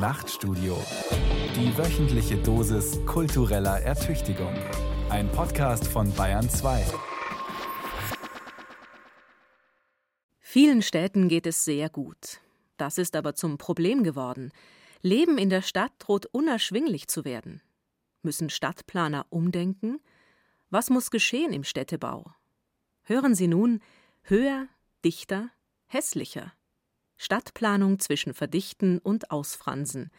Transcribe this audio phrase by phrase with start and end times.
[0.00, 0.82] Nachtstudio.
[1.54, 4.54] Die wöchentliche Dosis kultureller Ertüchtigung.
[5.10, 6.86] Ein Podcast von Bayern 2.
[10.38, 12.40] Vielen Städten geht es sehr gut.
[12.78, 14.52] Das ist aber zum Problem geworden.
[15.02, 17.60] Leben in der Stadt droht unerschwinglich zu werden.
[18.22, 20.00] Müssen Stadtplaner umdenken?
[20.70, 22.32] Was muss geschehen im Städtebau?
[23.02, 23.80] Hören Sie nun
[24.22, 24.66] höher,
[25.04, 25.50] dichter,
[25.88, 26.54] hässlicher.
[27.22, 30.10] Stadtplanung zwischen Verdichten und Ausfransen.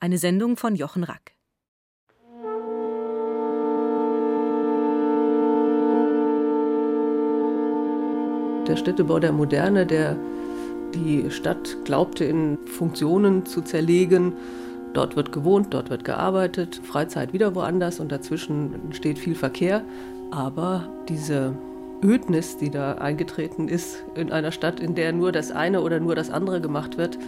[0.00, 1.32] Eine Sendung von Jochen Rack.
[8.68, 10.18] Der Städtebau der Moderne, der
[10.94, 14.34] die Stadt glaubte in Funktionen zu zerlegen.
[14.92, 19.82] Dort wird gewohnt, dort wird gearbeitet, Freizeit wieder woanders und dazwischen steht viel Verkehr.
[20.30, 21.54] Aber diese
[22.02, 26.14] Ödnis, die da eingetreten ist in einer Stadt, in der nur das eine oder nur
[26.14, 27.18] das andere gemacht wird,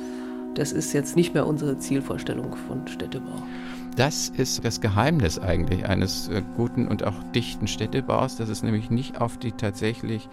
[0.54, 3.42] das ist jetzt nicht mehr unsere Zielvorstellung von Städtebau.
[3.96, 8.90] Das ist das Geheimnis eigentlich eines äh, guten und auch dichten Städtebaus, dass es nämlich
[8.90, 10.28] nicht auf die tatsächlich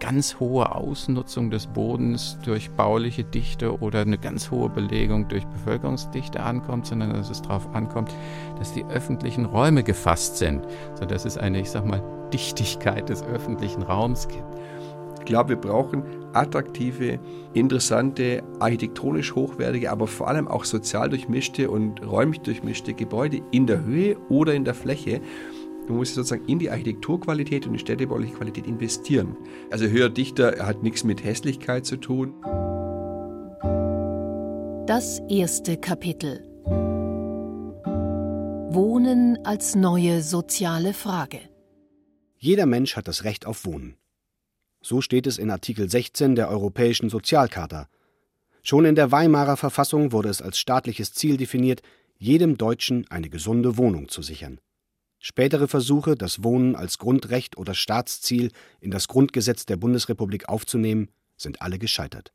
[0.00, 6.40] ganz hohe Ausnutzung des Bodens durch bauliche Dichte oder eine ganz hohe Belegung durch Bevölkerungsdichte
[6.40, 8.14] ankommt, sondern dass es darauf ankommt,
[8.58, 10.66] dass die öffentlichen Räume gefasst sind,
[10.98, 14.44] sodass es eine, ich sag mal, Dichtigkeit des öffentlichen Raums gibt.
[15.18, 17.18] Ich glaube, wir brauchen attraktive,
[17.52, 23.84] interessante, architektonisch hochwertige, aber vor allem auch sozial durchmischte und räumlich durchmischte Gebäude in der
[23.84, 25.20] Höhe oder in der Fläche.
[25.88, 29.36] Man muss sozusagen in die Architekturqualität und die städtebauliche Qualität investieren.
[29.70, 32.34] Also höher, dichter hat nichts mit Hässlichkeit zu tun.
[34.86, 36.44] Das erste Kapitel.
[38.70, 41.40] Wohnen als neue soziale Frage.
[42.36, 43.96] Jeder Mensch hat das Recht auf Wohnen.
[44.80, 47.88] So steht es in Artikel 16 der Europäischen Sozialcharta.
[48.62, 51.82] Schon in der Weimarer Verfassung wurde es als staatliches Ziel definiert,
[52.18, 54.60] jedem Deutschen eine gesunde Wohnung zu sichern.
[55.18, 61.60] Spätere Versuche, das Wohnen als Grundrecht oder Staatsziel in das Grundgesetz der Bundesrepublik aufzunehmen, sind
[61.60, 62.32] alle gescheitert.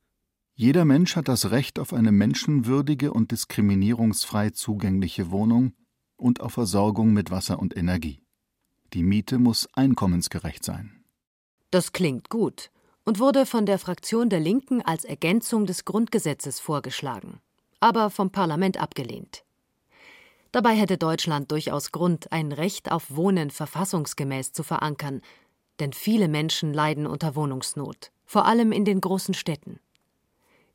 [0.55, 5.73] Jeder Mensch hat das Recht auf eine menschenwürdige und diskriminierungsfrei zugängliche Wohnung
[6.15, 8.21] und auf Versorgung mit Wasser und Energie.
[8.93, 11.03] Die Miete muss einkommensgerecht sein.
[11.71, 12.69] Das klingt gut
[13.03, 17.39] und wurde von der Fraktion der Linken als Ergänzung des Grundgesetzes vorgeschlagen,
[17.79, 19.43] aber vom Parlament abgelehnt.
[20.53, 25.21] Dabei hätte Deutschland durchaus Grund, ein Recht auf Wohnen verfassungsgemäß zu verankern,
[25.79, 29.79] denn viele Menschen leiden unter Wohnungsnot, vor allem in den großen Städten.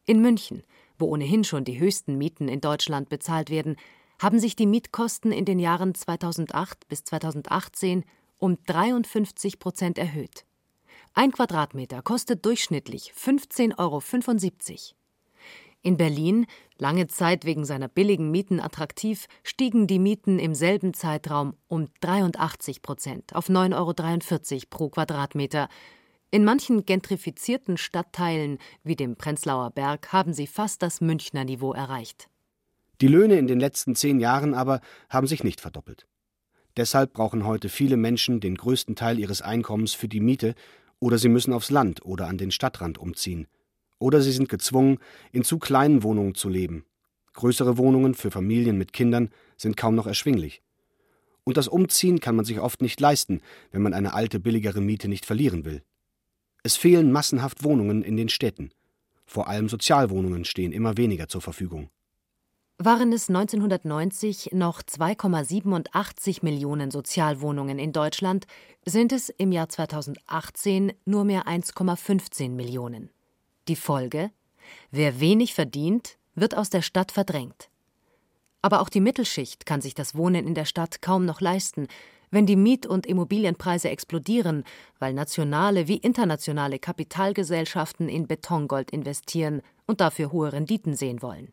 [0.05, 0.65] In München,
[0.99, 3.77] wo ohnehin schon die höchsten Mieten in Deutschland bezahlt werden,
[4.19, 8.05] haben sich die Mietkosten in den Jahren 2008 bis 2018
[8.38, 10.44] um 53 Prozent erhöht.
[11.15, 14.03] Ein Quadratmeter kostet durchschnittlich 15,75 Euro.
[15.83, 16.47] In Berlin,
[16.78, 22.83] lange Zeit wegen seiner billigen Mieten attraktiv, stiegen die Mieten im selben Zeitraum um 83
[22.83, 25.69] Prozent auf 9,43 Euro pro Quadratmeter.
[26.31, 32.28] In manchen gentrifizierten Stadtteilen wie dem Prenzlauer Berg haben sie fast das Münchner Niveau erreicht.
[33.00, 36.06] Die Löhne in den letzten zehn Jahren aber haben sich nicht verdoppelt.
[36.77, 40.55] Deshalb brauchen heute viele Menschen den größten Teil ihres Einkommens für die Miete
[41.00, 43.47] oder sie müssen aufs Land oder an den Stadtrand umziehen.
[43.98, 44.98] Oder sie sind gezwungen,
[45.32, 46.84] in zu kleinen Wohnungen zu leben.
[47.34, 50.62] Größere Wohnungen für Familien mit Kindern sind kaum noch erschwinglich.
[51.44, 55.08] Und das Umziehen kann man sich oft nicht leisten, wenn man eine alte, billigere Miete
[55.08, 55.82] nicht verlieren will.
[56.62, 58.70] Es fehlen massenhaft Wohnungen in den Städten.
[59.25, 61.91] Vor allem Sozialwohnungen stehen immer weniger zur Verfügung.
[62.78, 68.47] Waren es 1990 noch 2,87 Millionen Sozialwohnungen in Deutschland,
[68.84, 73.10] sind es im Jahr 2018 nur mehr 1,15 Millionen.
[73.69, 74.31] Die Folge?
[74.91, 77.69] Wer wenig verdient, wird aus der Stadt verdrängt.
[78.62, 81.87] Aber auch die Mittelschicht kann sich das Wohnen in der Stadt kaum noch leisten,
[82.31, 84.65] wenn die Miet- und Immobilienpreise explodieren,
[84.99, 91.53] weil nationale wie internationale Kapitalgesellschaften in Betongold investieren und dafür hohe Renditen sehen wollen.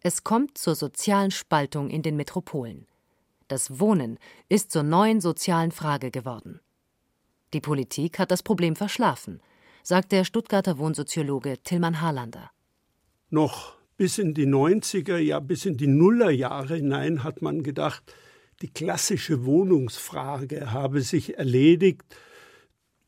[0.00, 2.86] Es kommt zur sozialen Spaltung in den Metropolen.
[3.48, 4.18] Das Wohnen
[4.48, 6.60] ist zur neuen sozialen Frage geworden.
[7.52, 9.40] Die Politik hat das Problem verschlafen,
[9.82, 12.50] sagt der Stuttgarter Wohnsoziologe Tillmann Harlander.
[13.30, 18.02] Noch bis in die 90er, ja bis in die Nullerjahre hinein hat man gedacht,
[18.62, 22.02] die klassische Wohnungsfrage habe sich erledigt.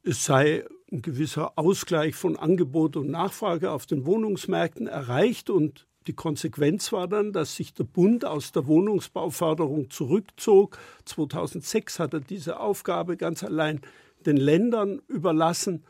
[0.03, 6.15] Es sei ein gewisser Ausgleich von Angebot und Nachfrage auf den Wohnungsmärkten erreicht und die
[6.15, 10.79] Konsequenz war dann, dass sich der Bund aus der Wohnungsbauförderung zurückzog.
[11.05, 13.81] 2006 hat er diese Aufgabe ganz allein
[14.27, 15.85] den Ländern überlassen.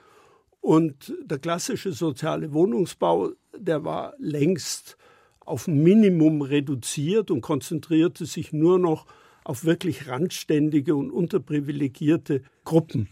[0.63, 4.97] Und der klassische soziale Wohnungsbau, der war längst
[5.41, 9.07] auf Minimum reduziert und konzentrierte sich nur noch
[9.43, 13.09] auf wirklich randständige und unterprivilegierte Gruppen.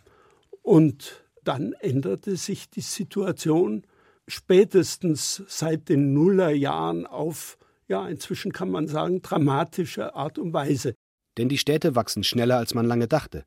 [0.63, 3.83] Und dann änderte sich die Situation
[4.29, 7.59] spätestens seit den Nullerjahren auf,
[7.89, 10.95] ja, inzwischen kann man sagen, dramatische Art und Weise.
[11.37, 13.45] Denn die Städte wachsen schneller, als man lange dachte.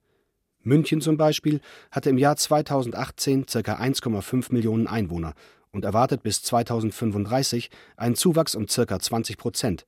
[0.64, 1.62] München zum Beispiel
[1.92, 3.60] hatte im Jahr 2018 ca.
[3.60, 5.34] 1,5 Millionen Einwohner
[5.72, 9.00] und erwartet bis 2035 einen Zuwachs um ca.
[9.00, 9.86] 20 Prozent.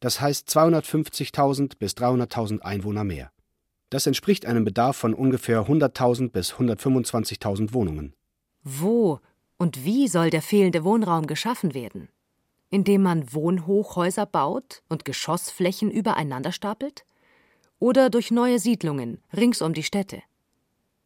[0.00, 3.30] Das heißt 250.000 bis 300.000 Einwohner mehr.
[3.90, 8.14] Das entspricht einem Bedarf von ungefähr 100.000 bis 125.000 Wohnungen.
[8.62, 9.20] Wo
[9.56, 12.08] und wie soll der fehlende Wohnraum geschaffen werden?
[12.70, 17.04] Indem man Wohnhochhäuser baut und Geschossflächen übereinander stapelt?
[17.80, 20.22] Oder durch neue Siedlungen rings um die Städte?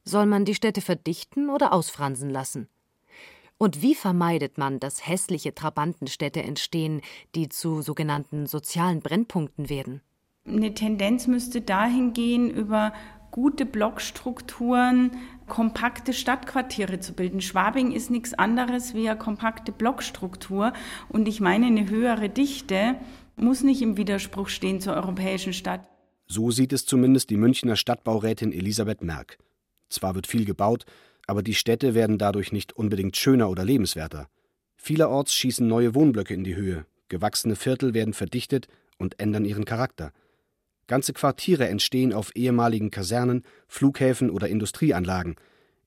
[0.04, 2.68] Soll man die Städte verdichten oder ausfransen lassen?
[3.58, 7.00] Und wie vermeidet man, dass hässliche Trabantenstädte entstehen,
[7.34, 10.00] die zu sogenannten sozialen Brennpunkten werden?
[10.44, 12.92] Eine Tendenz müsste dahin gehen, über
[13.30, 15.12] gute Blockstrukturen
[15.46, 17.40] kompakte Stadtquartiere zu bilden.
[17.40, 20.72] Schwabing ist nichts anderes wie eine kompakte Blockstruktur.
[21.08, 22.96] Und ich meine, eine höhere Dichte
[23.36, 25.91] muss nicht im Widerspruch stehen zur europäischen Stadt.
[26.26, 29.38] So sieht es zumindest die Münchner Stadtbaurätin Elisabeth Merck.
[29.88, 30.84] Zwar wird viel gebaut,
[31.26, 34.28] aber die Städte werden dadurch nicht unbedingt schöner oder lebenswerter.
[34.76, 40.12] Vielerorts schießen neue Wohnblöcke in die Höhe, gewachsene Viertel werden verdichtet und ändern ihren Charakter.
[40.88, 45.36] Ganze Quartiere entstehen auf ehemaligen Kasernen, Flughäfen oder Industrieanlagen.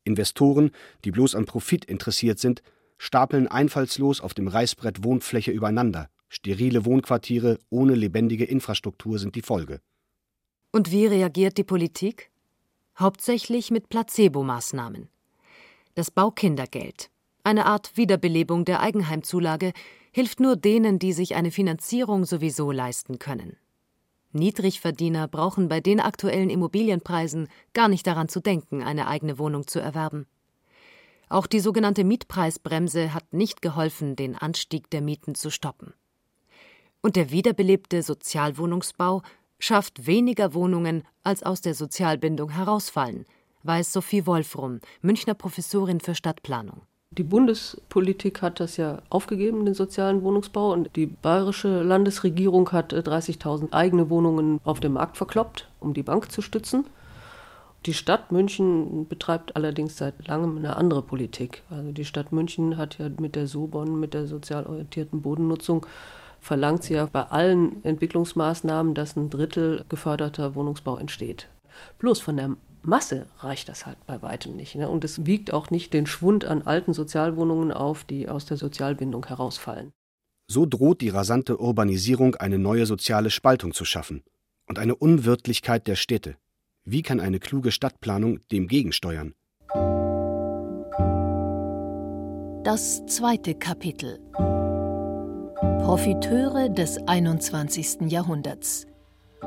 [0.04, 0.72] Investoren,
[1.04, 2.62] die bloß am Profit interessiert sind,
[2.98, 6.10] stapeln einfallslos auf dem Reißbrett Wohnfläche übereinander.
[6.30, 9.82] Sterile Wohnquartiere ohne lebendige Infrastruktur sind die Folge.
[10.76, 12.30] Und wie reagiert die Politik?
[13.00, 15.08] Hauptsächlich mit Placebo-Maßnahmen.
[15.94, 17.10] Das Baukindergeld,
[17.46, 19.72] eine Art Wiederbelebung der Eigenheimzulage,
[20.12, 23.56] hilft nur denen, die sich eine Finanzierung sowieso leisten können.
[24.34, 29.80] Niedrigverdiener brauchen bei den aktuellen Immobilienpreisen gar nicht daran zu denken, eine eigene Wohnung zu
[29.80, 30.28] erwerben.
[31.30, 35.94] Auch die sogenannte Mietpreisbremse hat nicht geholfen, den Anstieg der Mieten zu stoppen.
[37.02, 39.22] Und der wiederbelebte Sozialwohnungsbau
[39.60, 43.26] schafft weniger Wohnungen, als aus der Sozialbindung herausfallen,
[43.64, 46.82] weiß Sophie Wolfrum, Münchner Professorin für Stadtplanung.
[47.12, 53.72] Die Bundespolitik hat das ja aufgegeben, den sozialen Wohnungsbau, und die bayerische Landesregierung hat 30.000
[53.72, 56.86] eigene Wohnungen auf dem Markt verkloppt, um die Bank zu stützen.
[57.86, 61.62] Die Stadt München betreibt allerdings seit langem eine andere Politik.
[61.70, 65.86] Also die Stadt München hat ja mit der Sobon, mit der sozial orientierten Bodennutzung,
[66.46, 71.50] verlangt sie ja bei allen Entwicklungsmaßnahmen, dass ein Drittel geförderter Wohnungsbau entsteht.
[71.98, 74.76] Bloß von der Masse reicht das halt bei weitem nicht.
[74.76, 74.88] Ne?
[74.88, 79.26] Und es wiegt auch nicht den Schwund an alten Sozialwohnungen auf, die aus der Sozialbindung
[79.26, 79.92] herausfallen.
[80.48, 84.22] So droht die rasante Urbanisierung eine neue soziale Spaltung zu schaffen
[84.68, 86.36] und eine Unwirtlichkeit der Städte.
[86.84, 89.34] Wie kann eine kluge Stadtplanung dem gegensteuern?
[92.64, 94.20] Das zweite Kapitel
[95.86, 98.12] Profiteure des 21.
[98.12, 98.88] Jahrhunderts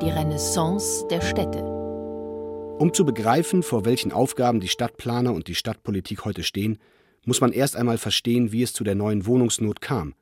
[0.01, 1.65] Die Renaissance der Städte
[2.79, 6.79] um zu begreifen, vor welchen Aufgaben die Stadtplaner und die Stadtpolitik heute stehen,
[7.27, 10.15] muss man erst einmal verstehen, wie es zu der neuen Wohnungsnot kam.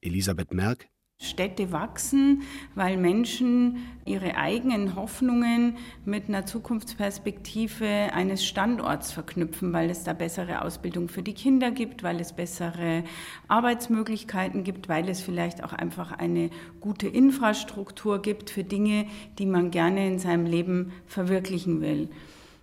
[0.00, 0.86] Elisabeth Merck
[1.24, 2.42] Städte wachsen,
[2.74, 10.62] weil Menschen ihre eigenen Hoffnungen mit einer Zukunftsperspektive eines Standorts verknüpfen, weil es da bessere
[10.62, 13.04] Ausbildung für die Kinder gibt, weil es bessere
[13.48, 16.50] Arbeitsmöglichkeiten gibt, weil es vielleicht auch einfach eine
[16.80, 19.06] gute Infrastruktur gibt für Dinge,
[19.38, 22.08] die man gerne in seinem Leben verwirklichen will.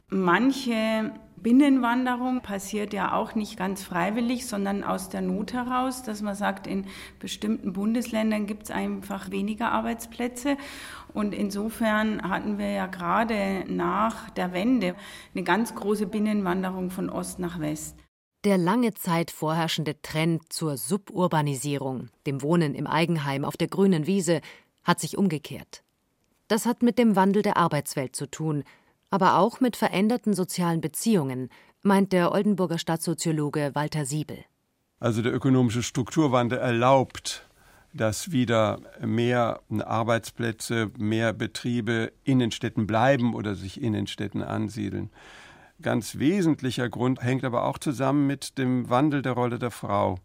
[0.09, 1.11] Manche
[1.41, 6.67] Binnenwanderung passiert ja auch nicht ganz freiwillig, sondern aus der Not heraus, dass man sagt,
[6.67, 6.85] in
[7.19, 10.57] bestimmten Bundesländern gibt es einfach weniger Arbeitsplätze.
[11.13, 14.95] Und insofern hatten wir ja gerade nach der Wende
[15.33, 17.97] eine ganz große Binnenwanderung von Ost nach West.
[18.43, 24.41] Der lange Zeit vorherrschende Trend zur Suburbanisierung, dem Wohnen im Eigenheim auf der grünen Wiese,
[24.83, 25.83] hat sich umgekehrt.
[26.47, 28.63] Das hat mit dem Wandel der Arbeitswelt zu tun,
[29.11, 31.49] aber auch mit veränderten sozialen Beziehungen,
[31.83, 34.39] meint der Oldenburger Stadtsoziologe Walter Siebel.
[34.99, 37.47] Also der ökonomische Strukturwandel erlaubt,
[37.93, 44.41] dass wieder mehr Arbeitsplätze, mehr Betriebe in den Städten bleiben oder sich in den Städten
[44.41, 45.09] ansiedeln.
[45.81, 50.19] Ganz wesentlicher Grund hängt aber auch zusammen mit dem Wandel der Rolle der Frau.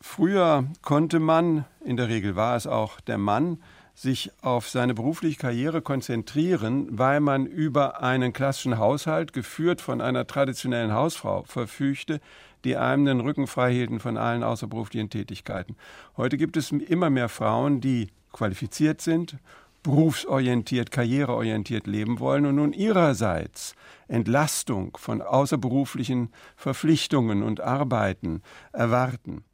[0.00, 3.58] Früher konnte man, in der Regel war es auch der Mann,
[3.94, 10.26] sich auf seine berufliche Karriere konzentrieren, weil man über einen klassischen Haushalt, geführt von einer
[10.26, 12.20] traditionellen Hausfrau, verfügte,
[12.64, 15.76] die einem den Rücken frei hielten von allen außerberuflichen Tätigkeiten.
[16.16, 19.36] Heute gibt es immer mehr Frauen, die qualifiziert sind,
[19.82, 23.74] berufsorientiert, karriereorientiert leben wollen und nun ihrerseits
[24.06, 29.44] Entlastung von außerberuflichen Verpflichtungen und Arbeiten erwarten.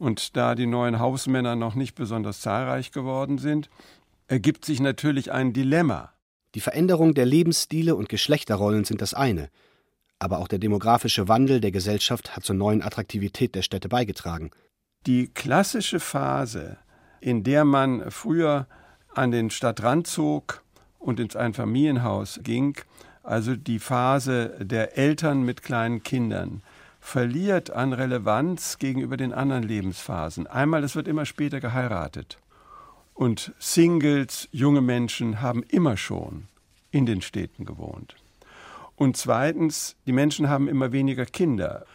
[0.00, 3.68] Und da die neuen Hausmänner noch nicht besonders zahlreich geworden sind,
[4.28, 6.14] ergibt sich natürlich ein Dilemma.
[6.54, 9.50] Die Veränderung der Lebensstile und Geschlechterrollen sind das eine,
[10.18, 14.50] aber auch der demografische Wandel der Gesellschaft hat zur neuen Attraktivität der Städte beigetragen.
[15.04, 16.78] Die klassische Phase,
[17.20, 18.68] in der man früher
[19.14, 20.64] an den Stadtrand zog
[20.98, 22.74] und ins Einfamilienhaus ging,
[23.22, 26.62] also die Phase der Eltern mit kleinen Kindern,
[27.00, 30.46] verliert an Relevanz gegenüber den anderen Lebensphasen.
[30.46, 32.38] Einmal, es wird immer später geheiratet.
[33.14, 36.44] Und Singles, junge Menschen haben immer schon
[36.90, 38.14] in den Städten gewohnt.
[38.96, 41.86] Und zweitens, die Menschen haben immer weniger Kinder.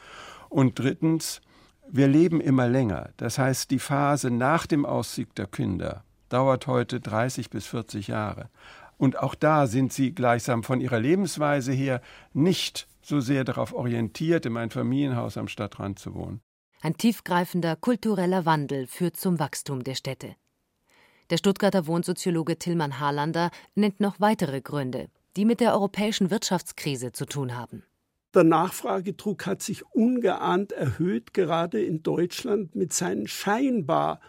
[0.49, 1.41] Und drittens,
[1.87, 3.09] wir leben immer länger.
[3.17, 8.49] Das heißt, die Phase nach dem Aussieg der Kinder dauert heute 30 bis 40 Jahre.
[8.97, 12.01] Und auch da sind sie gleichsam von ihrer Lebensweise her
[12.33, 16.41] nicht so sehr darauf orientiert, in einem Familienhaus am Stadtrand zu wohnen.
[16.81, 20.35] Ein tiefgreifender kultureller Wandel führt zum Wachstum der Städte.
[21.29, 27.25] Der Stuttgarter Wohnsoziologe Tillmann Harlander nennt noch weitere Gründe, die mit der europäischen Wirtschaftskrise zu
[27.25, 27.83] tun haben.
[28.35, 34.19] Der Nachfragedruck hat sich ungeahnt erhöht, gerade in Deutschland mit seinen scheinbar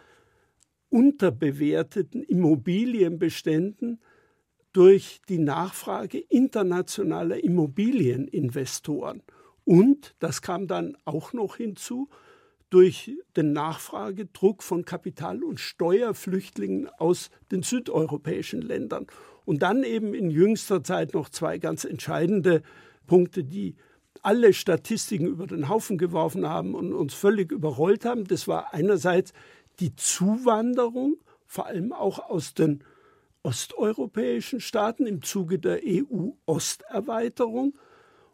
[0.88, 4.00] unterbewerteten Immobilienbeständen
[4.76, 9.22] durch die Nachfrage internationaler Immobilieninvestoren.
[9.64, 12.10] Und, das kam dann auch noch hinzu,
[12.68, 19.06] durch den Nachfragedruck von Kapital- und Steuerflüchtlingen aus den südeuropäischen Ländern.
[19.46, 22.62] Und dann eben in jüngster Zeit noch zwei ganz entscheidende
[23.06, 23.76] Punkte, die
[24.20, 28.24] alle Statistiken über den Haufen geworfen haben und uns völlig überrollt haben.
[28.24, 29.32] Das war einerseits
[29.80, 31.16] die Zuwanderung,
[31.46, 32.84] vor allem auch aus den
[33.46, 37.78] osteuropäischen Staaten im Zuge der EU-Osterweiterung.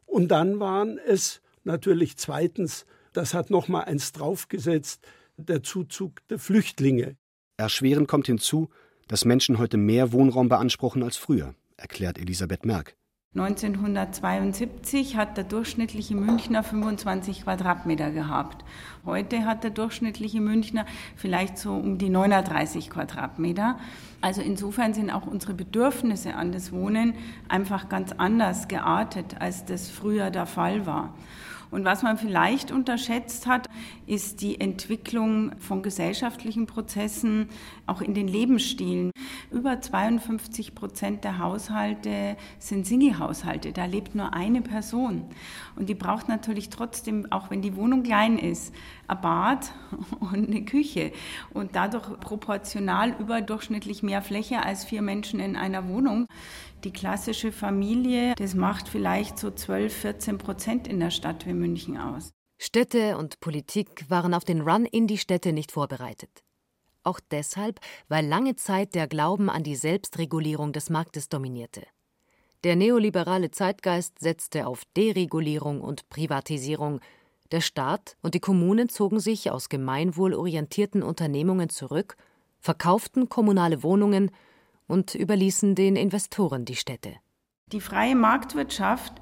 [0.07, 6.39] Und dann waren es natürlich zweitens, das hat noch mal eins draufgesetzt, der Zuzug der
[6.39, 7.17] Flüchtlinge.
[7.59, 8.71] Erschwerend kommt hinzu,
[9.07, 12.97] dass Menschen heute mehr Wohnraum beanspruchen als früher, erklärt Elisabeth Merck.
[13.35, 18.63] 1972 hat der durchschnittliche Münchner 25 Quadratmeter gehabt.
[19.07, 20.85] Heute hat der durchschnittliche Münchner
[21.17, 23.79] vielleicht so um die 39 Quadratmeter.
[24.21, 27.15] Also insofern sind auch unsere Bedürfnisse an das Wohnen
[27.49, 31.15] einfach ganz anders geartet, als das früher der Fall war.
[31.73, 33.67] Und was man vielleicht unterschätzt hat,
[34.07, 37.49] ist die Entwicklung von gesellschaftlichen Prozessen,
[37.87, 39.11] auch in den Lebensstilen.
[39.51, 43.73] Über 52 Prozent der Haushalte sind Single-Haushalte.
[43.73, 45.25] Da lebt nur eine Person.
[45.75, 48.75] Und die braucht natürlich trotzdem, auch wenn die Wohnung klein ist,
[49.09, 49.73] ein Bad
[50.21, 51.11] und eine Küche.
[51.55, 56.27] Und dadurch proportional überdurchschnittlich mehr Fläche als vier Menschen in einer Wohnung.
[56.85, 61.97] Die klassische Familie, das macht vielleicht so 12, 14 Prozent in der Stadt wie München
[61.97, 62.33] aus.
[62.59, 66.43] Städte und Politik waren auf den Run in die Städte nicht vorbereitet.
[67.05, 71.83] Auch deshalb, weil lange Zeit der Glauben an die Selbstregulierung des Marktes dominierte.
[72.65, 77.01] Der neoliberale Zeitgeist setzte auf Deregulierung und Privatisierung.
[77.53, 82.17] Der Staat und die Kommunen zogen sich aus gemeinwohlorientierten Unternehmungen zurück,
[82.59, 84.33] verkauften kommunale Wohnungen
[84.87, 87.15] und überließen den Investoren die Städte.
[87.73, 89.15] Die freie Marktwirtschaft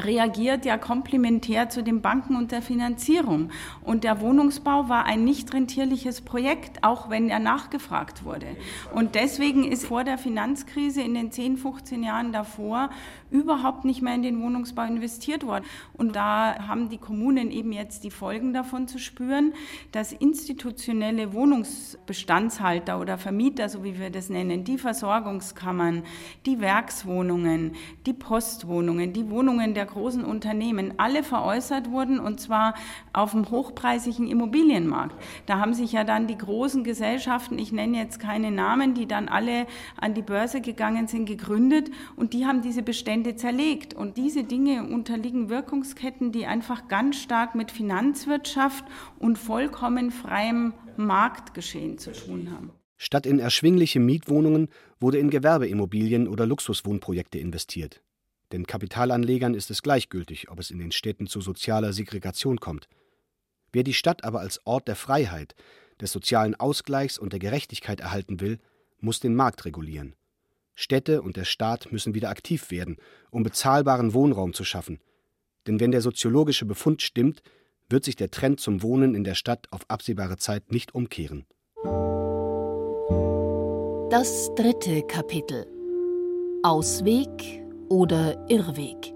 [0.00, 3.50] reagiert ja komplementär zu den Banken und der Finanzierung.
[3.82, 8.46] Und der Wohnungsbau war ein nicht rentierliches Projekt, auch wenn er nachgefragt wurde.
[8.94, 12.90] Und deswegen ist vor der Finanzkrise in den 10, 15 Jahren davor
[13.30, 15.64] überhaupt nicht mehr in den Wohnungsbau investiert worden.
[15.94, 19.52] Und da haben die Kommunen eben jetzt die Folgen davon zu spüren,
[19.92, 26.04] dass institutionelle Wohnungsbestandshalter oder Vermieter, so wie wir das nennen, die Versorgungskammern,
[26.46, 27.72] die Werkswohnungen,
[28.06, 32.74] die Postwohnungen, die Wohnungen der großen Unternehmen alle veräußert wurden und zwar
[33.12, 35.16] auf dem hochpreisigen Immobilienmarkt.
[35.46, 39.28] Da haben sich ja dann die großen Gesellschaften, ich nenne jetzt keine Namen, die dann
[39.28, 39.66] alle
[40.00, 43.94] an die Börse gegangen sind, gegründet und die haben diese Bestände zerlegt.
[43.94, 48.84] Und diese Dinge unterliegen Wirkungsketten, die einfach ganz stark mit Finanzwirtschaft
[49.18, 52.72] und vollkommen freiem Marktgeschehen zu tun haben.
[52.96, 54.68] Statt in erschwingliche Mietwohnungen
[54.98, 58.02] wurde in Gewerbeimmobilien oder Luxuswohnprojekte investiert.
[58.52, 62.88] Den Kapitalanlegern ist es gleichgültig, ob es in den Städten zu sozialer Segregation kommt.
[63.72, 65.54] Wer die Stadt aber als Ort der Freiheit,
[66.00, 68.58] des sozialen Ausgleichs und der Gerechtigkeit erhalten will,
[69.00, 70.14] muss den Markt regulieren.
[70.74, 72.98] Städte und der Staat müssen wieder aktiv werden,
[73.30, 75.00] um bezahlbaren Wohnraum zu schaffen.
[75.66, 77.42] Denn wenn der soziologische Befund stimmt,
[77.88, 81.46] wird sich der Trend zum Wohnen in der Stadt auf absehbare Zeit nicht umkehren.
[84.10, 85.66] Das dritte Kapitel
[86.62, 87.57] Ausweg
[87.88, 89.14] oder Irrweg.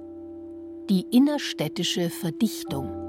[0.88, 3.02] Die innerstädtische Verdichtung.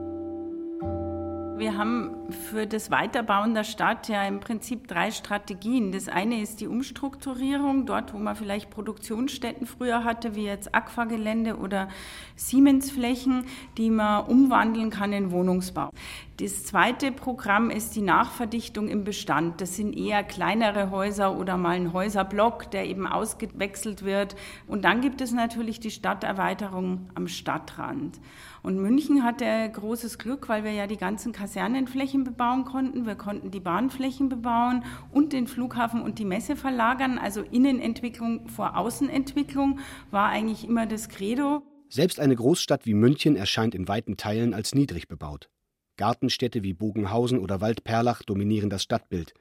[1.58, 5.91] Wir haben für das Weiterbauen der Stadt ja im Prinzip drei Strategien.
[5.91, 11.58] Das eine ist die Umstrukturierung, dort wo man vielleicht Produktionsstätten früher hatte, wie jetzt Aquagelände
[11.58, 11.89] oder
[12.36, 13.46] Siemensflächen,
[13.77, 15.89] die man umwandeln kann in Wohnungsbau.
[16.37, 19.61] Das zweite Programm ist die Nachverdichtung im Bestand.
[19.61, 24.35] Das sind eher kleinere Häuser oder mal ein Häuserblock, der eben ausgewechselt wird.
[24.67, 28.19] Und dann gibt es natürlich die Stadterweiterung am Stadtrand.
[28.63, 33.05] Und München hatte großes Glück, weil wir ja die ganzen Kasernenflächen bebauen konnten.
[33.05, 37.19] Wir konnten die Bahnflächen bebauen und den Flughafen und die Messe verlagern.
[37.19, 39.77] Also Innenentwicklung vor Außenentwicklung
[40.09, 41.61] war eigentlich immer das Credo.
[41.89, 45.51] Selbst eine Großstadt wie München erscheint in weiten Teilen als niedrig bebaut.
[45.97, 49.33] Gartenstädte wie Bogenhausen oder Waldperlach dominieren das Stadtbild.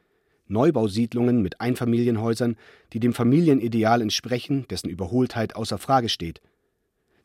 [0.49, 2.57] Neubausiedlungen mit Einfamilienhäusern,
[2.93, 6.43] die dem Familienideal entsprechen, dessen Überholtheit außer Frage steht.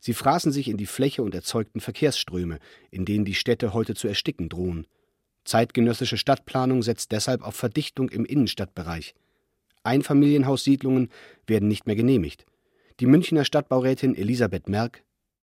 [0.00, 2.58] Sie fraßen sich in die Fläche und erzeugten Verkehrsströme,
[2.90, 4.86] in denen die Städte heute zu ersticken drohen.
[5.44, 9.14] Zeitgenössische Stadtplanung setzt deshalb auf Verdichtung im Innenstadtbereich.
[9.82, 11.08] Einfamilienhaussiedlungen
[11.46, 12.44] werden nicht mehr genehmigt.
[13.00, 15.02] Die Münchner Stadtbaurätin Elisabeth Merck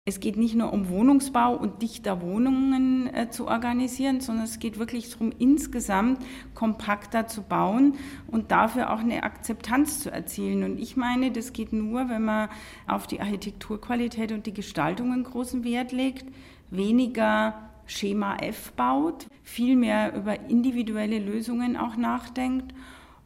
[0.07, 4.79] es geht nicht nur um Wohnungsbau und dichter Wohnungen äh, zu organisieren, sondern es geht
[4.79, 7.95] wirklich darum, insgesamt kompakter zu bauen
[8.27, 10.63] und dafür auch eine Akzeptanz zu erzielen.
[10.63, 12.51] Und ich meine, das geht nur, wenn man
[12.87, 16.27] auf die Architekturqualität und die Gestaltung einen großen Wert legt,
[16.71, 22.75] weniger Schema F baut, viel mehr über individuelle Lösungen auch nachdenkt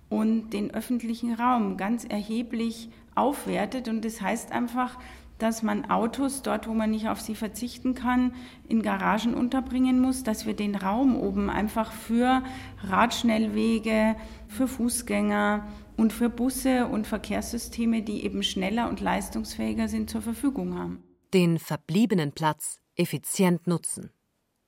[0.09, 3.89] und den öffentlichen Raum ganz erheblich aufwertet.
[3.89, 4.97] Und das heißt einfach,
[5.39, 8.35] dass man Autos dort, wo man nicht auf sie verzichten kann,
[8.69, 12.43] in Garagen unterbringen muss, dass wir den Raum oben einfach für
[12.83, 14.17] Radschnellwege,
[14.49, 15.67] für Fußgänger
[15.97, 21.03] und für Busse und Verkehrssysteme, die eben schneller und leistungsfähiger sind, zur Verfügung haben.
[21.35, 24.11] Den verbliebenen Platz effizient nutzen.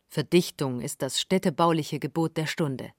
[0.08, 2.90] Verdichtung ist das städtebauliche Gebot der Stunde.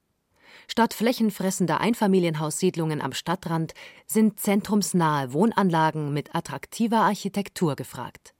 [0.71, 3.73] Statt flächenfressender Einfamilienhaussiedlungen am Stadtrand
[4.07, 8.33] sind zentrumsnahe Wohnanlagen mit attraktiver Architektur gefragt.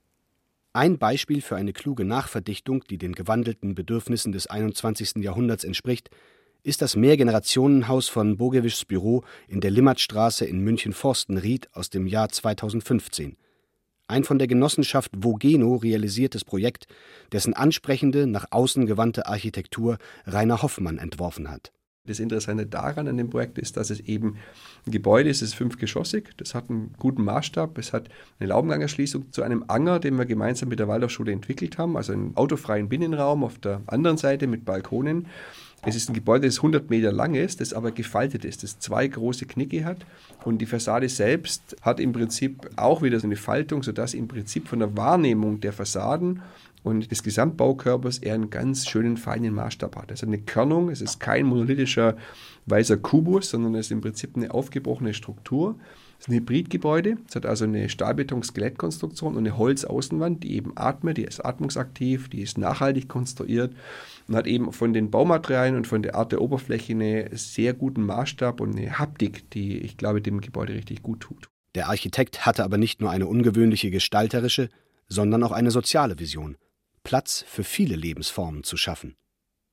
[0.72, 5.16] Ein Beispiel für eine kluge Nachverdichtung, die den gewandelten Bedürfnissen des 21.
[5.16, 6.08] Jahrhunderts entspricht,
[6.62, 13.36] ist das Mehrgenerationenhaus von Bogewischs Büro in der Limmatstraße in München-Forstenried aus dem Jahr 2015.
[14.06, 16.86] Ein von der Genossenschaft Vogeno realisiertes Projekt,
[17.30, 21.72] dessen ansprechende, nach außen gewandte Architektur Rainer Hoffmann entworfen hat.
[22.04, 24.36] Das Interessante daran an dem Projekt ist, dass es eben
[24.84, 28.08] ein Gebäude ist, es ist fünfgeschossig, das hat einen guten Maßstab, es hat
[28.40, 32.36] eine Laubengangerschließung zu einem Anger, den wir gemeinsam mit der Waldorfschule entwickelt haben, also einen
[32.36, 35.28] autofreien Binnenraum auf der anderen Seite mit Balkonen.
[35.84, 39.06] Es ist ein Gebäude, das 100 Meter lang ist, das aber gefaltet ist, das zwei
[39.06, 40.04] große Knicke hat.
[40.44, 44.66] Und die Fassade selbst hat im Prinzip auch wieder so eine Faltung, sodass im Prinzip
[44.66, 46.42] von der Wahrnehmung der Fassaden
[46.82, 50.10] und des Gesamtbaukörpers er einen ganz schönen feinen Maßstab hat.
[50.10, 52.16] Es ist eine Körnung, es ist kein monolithischer
[52.66, 55.76] weißer Kubus, sondern es ist im Prinzip eine aufgebrochene Struktur.
[56.18, 61.16] Es ist ein Hybridgebäude, es hat also eine Stahlbeton-Skelettkonstruktion und eine Holzaußenwand, die eben atmet,
[61.16, 63.74] die ist atmungsaktiv, die ist nachhaltig konstruiert
[64.28, 68.06] und hat eben von den Baumaterialien und von der Art der Oberfläche einen sehr guten
[68.06, 71.48] Maßstab und eine Haptik, die ich glaube dem Gebäude richtig gut tut.
[71.74, 74.68] Der Architekt hatte aber nicht nur eine ungewöhnliche gestalterische,
[75.08, 76.56] sondern auch eine soziale Vision.
[77.04, 79.16] Platz für viele Lebensformen zu schaffen.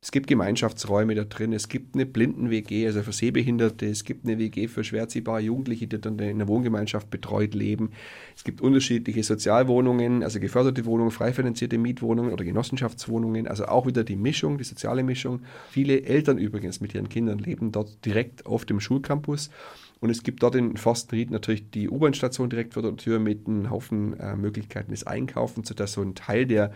[0.01, 4.37] Es gibt Gemeinschaftsräume da drin, es gibt eine Blinden-WG, also für Sehbehinderte, es gibt eine
[4.37, 7.91] WG für schwer erziehbare Jugendliche, die dann in einer Wohngemeinschaft betreut leben.
[8.33, 14.05] Es gibt unterschiedliche Sozialwohnungen, also geförderte Wohnungen, frei finanzierte Mietwohnungen oder Genossenschaftswohnungen, also auch wieder
[14.05, 15.41] die Mischung, die soziale Mischung.
[15.69, 19.49] Viele Eltern übrigens mit ihren Kindern leben dort direkt auf dem Schulcampus.
[19.99, 23.69] Und es gibt dort in Forstenried natürlich die U-Bahn-Station direkt vor der Tür mit einem
[23.69, 26.71] Haufen äh, Möglichkeiten des Einkaufens, sodass so ein Teil der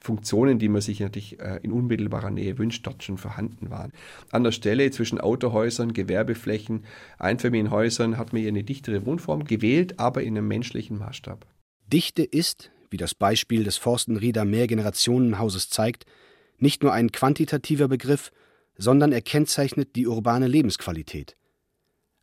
[0.00, 3.92] Funktionen, die man sich natürlich äh, in unmittelbarer Nähe wünscht, dort schon vorhanden waren.
[4.30, 6.84] An der Stelle zwischen Autohäusern, Gewerbeflächen,
[7.18, 11.46] Einfamilienhäusern hat man hier eine dichtere Wohnform gewählt, aber in einem menschlichen Maßstab.
[11.92, 16.06] Dichte ist, wie das Beispiel des Forstenrieder Mehrgenerationenhauses zeigt,
[16.58, 18.32] nicht nur ein quantitativer Begriff,
[18.76, 21.36] sondern er kennzeichnet die urbane Lebensqualität.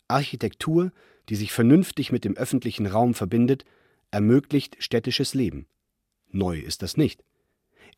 [0.07, 0.91] Architektur,
[1.29, 3.65] die sich vernünftig mit dem öffentlichen Raum verbindet,
[4.11, 5.65] ermöglicht städtisches Leben.
[6.31, 7.23] Neu ist das nicht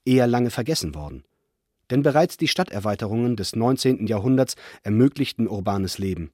[0.07, 1.23] eher lange vergessen worden.
[1.91, 4.07] Denn bereits die Stadterweiterungen des 19.
[4.07, 6.31] Jahrhunderts ermöglichten urbanes Leben.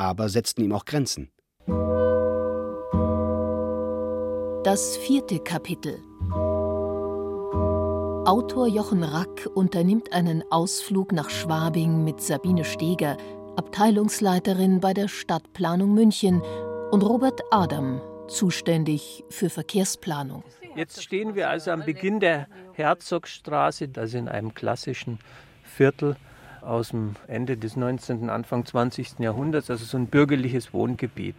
[0.00, 1.30] aber setzten ihm auch Grenzen.
[4.64, 5.98] Das vierte Kapitel
[8.26, 13.16] Autor Jochen Rack unternimmt einen Ausflug nach Schwabing mit Sabine Steger,
[13.56, 16.42] Abteilungsleiterin bei der Stadtplanung München,
[16.90, 20.44] und Robert Adam, zuständig für Verkehrsplanung.
[20.76, 25.18] Jetzt stehen wir also am Beginn der Herzogstraße, das in einem klassischen
[25.64, 26.16] Viertel
[26.62, 29.18] aus dem Ende des 19., Anfang 20.
[29.18, 31.36] Jahrhunderts, also so ein bürgerliches Wohngebiet.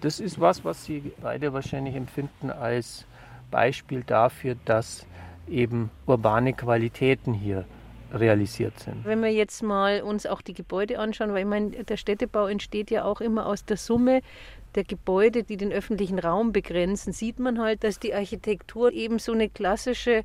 [0.00, 3.06] Das ist was, was Sie beide wahrscheinlich empfinden als
[3.50, 5.06] Beispiel dafür, dass
[5.48, 7.66] eben urbane Qualitäten hier
[8.12, 9.04] realisiert sind.
[9.04, 12.90] Wenn wir jetzt mal uns auch die Gebäude anschauen, weil ich meine, der Städtebau entsteht
[12.90, 14.20] ja auch immer aus der Summe
[14.72, 19.32] der Gebäude, die den öffentlichen Raum begrenzen, sieht man halt, dass die Architektur eben so
[19.32, 20.24] eine klassische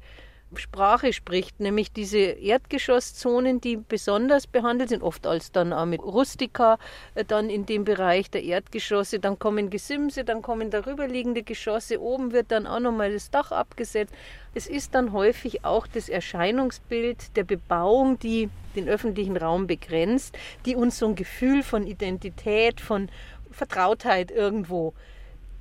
[0.56, 6.80] Sprache spricht, nämlich diese Erdgeschosszonen, die besonders behandelt sind, oft als dann auch mit Rustika,
[7.16, 12.32] äh, dann in dem Bereich der Erdgeschosse, dann kommen Gesimse, dann kommen darüberliegende Geschosse, oben
[12.32, 14.14] wird dann auch nochmal das Dach abgesetzt.
[14.54, 20.76] Es ist dann häufig auch das Erscheinungsbild der Bebauung, die den öffentlichen Raum begrenzt, die
[20.76, 23.10] uns so ein Gefühl von Identität, von
[23.58, 24.94] Vertrautheit irgendwo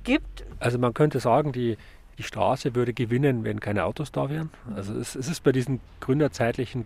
[0.03, 0.45] gibt.
[0.59, 1.77] Also man könnte sagen, die
[2.17, 4.49] die Straße würde gewinnen, wenn keine Autos da wären.
[4.75, 6.85] Also es, es ist bei diesen gründerzeitlichen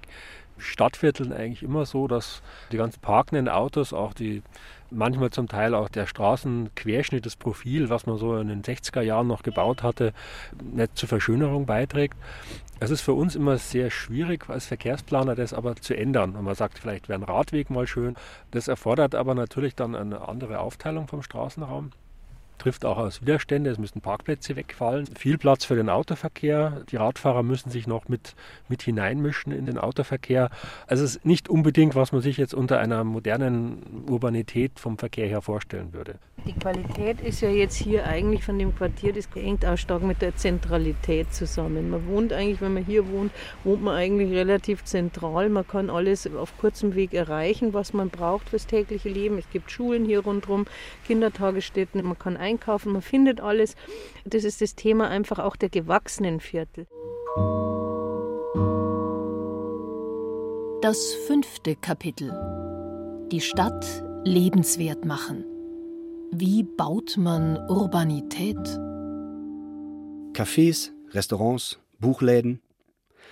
[0.58, 4.42] Stadtvierteln eigentlich immer so, dass die ganzen parkenden Autos, auch die
[4.92, 9.28] manchmal zum Teil auch der Straßenquerschnitt, das Profil, was man so in den 60er Jahren
[9.28, 10.14] noch gebaut hatte,
[10.62, 12.18] nicht zur Verschönerung beiträgt.
[12.80, 16.36] Es ist für uns immer sehr schwierig als Verkehrsplaner, das aber zu ändern.
[16.36, 18.16] Und man sagt, vielleicht wäre ein Radweg mal schön.
[18.50, 21.92] Das erfordert aber natürlich dann eine andere Aufteilung vom Straßenraum
[22.62, 23.72] trifft auch aus Widerstände.
[23.72, 25.08] Es müssen Parkplätze wegfallen.
[25.18, 26.84] Viel Platz für den Autoverkehr.
[26.92, 28.36] Die Radfahrer müssen sich noch mit,
[28.70, 30.50] mit hineinmischen in den Autoverkehr.
[30.86, 35.28] Also es ist nicht unbedingt, was man sich jetzt unter einer modernen Urbanität vom Verkehr
[35.28, 36.20] her vorstellen würde.
[36.46, 40.24] Die Qualität ist ja jetzt hier eigentlich von dem Quartier, das hängt auch stark mit
[40.24, 41.92] der Zentralität zusammen.
[41.92, 43.32] Man wohnt eigentlich, wenn man hier wohnt,
[43.64, 45.50] wohnt man eigentlich relativ zentral.
[45.50, 49.38] Man kann alles auf kurzem Weg erreichen, was man braucht fürs tägliche Leben.
[49.38, 50.66] Es gibt Schulen hier rundherum,
[51.06, 53.76] Kindertagesstätten, man kann einkaufen, man findet alles.
[54.26, 56.88] Das ist das Thema einfach auch der gewachsenen Viertel.
[60.82, 62.34] Das fünfte Kapitel.
[63.32, 63.86] Die Stadt
[64.24, 65.51] lebenswert machen.
[66.34, 68.56] Wie baut man Urbanität?
[70.34, 72.62] Cafés, Restaurants, Buchläden.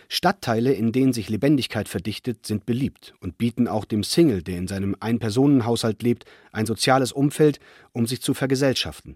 [0.10, 4.68] Stadtteile, in denen sich Lebendigkeit verdichtet, sind beliebt und bieten auch dem Single, der in
[4.68, 7.62] seinem Ein-Personen-Haushalt lebt, ein soziales Umfeld,
[7.94, 9.16] um sich zu vergesellschaften.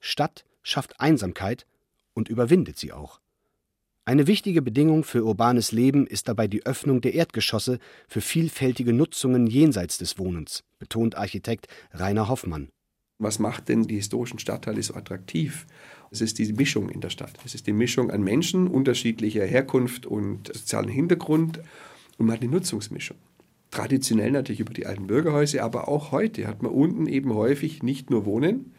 [0.00, 1.66] Stadt schafft Einsamkeit
[2.14, 3.20] und überwindet sie auch.
[4.06, 9.46] Eine wichtige Bedingung für urbanes Leben ist dabei die Öffnung der Erdgeschosse für vielfältige Nutzungen
[9.46, 12.70] jenseits des Wohnens, betont Architekt Rainer Hoffmann.
[13.22, 15.66] Was macht denn die historischen Stadtteile so attraktiv?
[16.10, 17.38] Es ist diese Mischung in der Stadt.
[17.44, 21.60] Es ist die Mischung an Menschen unterschiedlicher Herkunft und sozialen Hintergrund
[22.18, 23.16] und man hat eine Nutzungsmischung.
[23.70, 28.10] Traditionell natürlich über die alten Bürgerhäuser, aber auch heute hat man unten eben häufig nicht
[28.10, 28.74] nur Wohnen,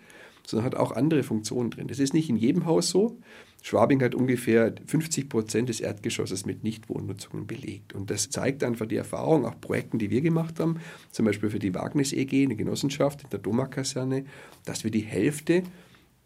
[0.45, 1.87] sondern hat auch andere Funktionen drin.
[1.87, 3.17] Das ist nicht in jedem Haus so.
[3.61, 7.93] Schwabing hat ungefähr 50 Prozent des Erdgeschosses mit Nichtwohnnutzungen belegt.
[7.93, 11.59] Und das zeigt einfach die Erfahrung, auch Projekten, die wir gemacht haben, zum Beispiel für
[11.59, 14.25] die Wagnis EG, eine Genossenschaft in der Domarkaserne,
[14.65, 15.63] dass wir die Hälfte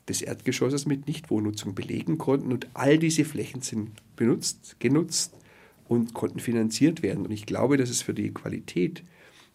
[0.09, 2.51] des Erdgeschosses mit Nichtwohnnutzung belegen konnten.
[2.51, 5.35] Und all diese Flächen sind benutzt, genutzt
[5.87, 7.25] und konnten finanziert werden.
[7.25, 9.03] Und ich glaube, dass es für die Qualität,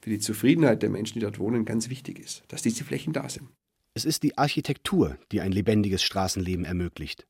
[0.01, 3.29] für die Zufriedenheit der Menschen, die dort wohnen, ganz wichtig ist, dass diese Flächen da
[3.29, 3.49] sind.
[3.95, 7.27] Es ist die Architektur, die ein lebendiges Straßenleben ermöglicht.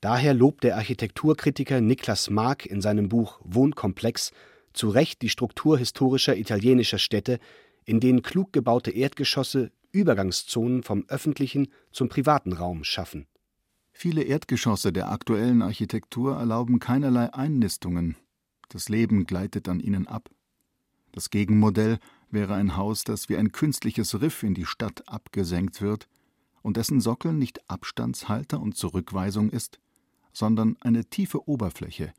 [0.00, 4.30] Daher lobt der Architekturkritiker Niklas Mark in seinem Buch Wohnkomplex
[4.72, 7.40] zu Recht die Struktur historischer italienischer Städte,
[7.84, 13.26] in denen klug gebaute Erdgeschosse Übergangszonen vom öffentlichen zum privaten Raum schaffen.
[13.90, 18.16] Viele Erdgeschosse der aktuellen Architektur erlauben keinerlei Einnistungen.
[18.68, 20.30] Das Leben gleitet an ihnen ab.
[21.10, 21.98] Das Gegenmodell
[22.30, 26.08] wäre ein Haus, das wie ein künstliches Riff in die Stadt abgesenkt wird
[26.62, 29.80] und dessen Sockel nicht Abstandshalter und Zurückweisung ist,
[30.32, 32.12] sondern eine tiefe Oberfläche,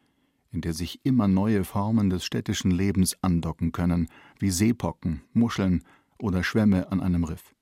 [0.51, 5.83] in der sich immer neue Formen des städtischen Lebens andocken können, wie Seepocken, Muscheln
[6.17, 7.53] oder Schwämme an einem Riff.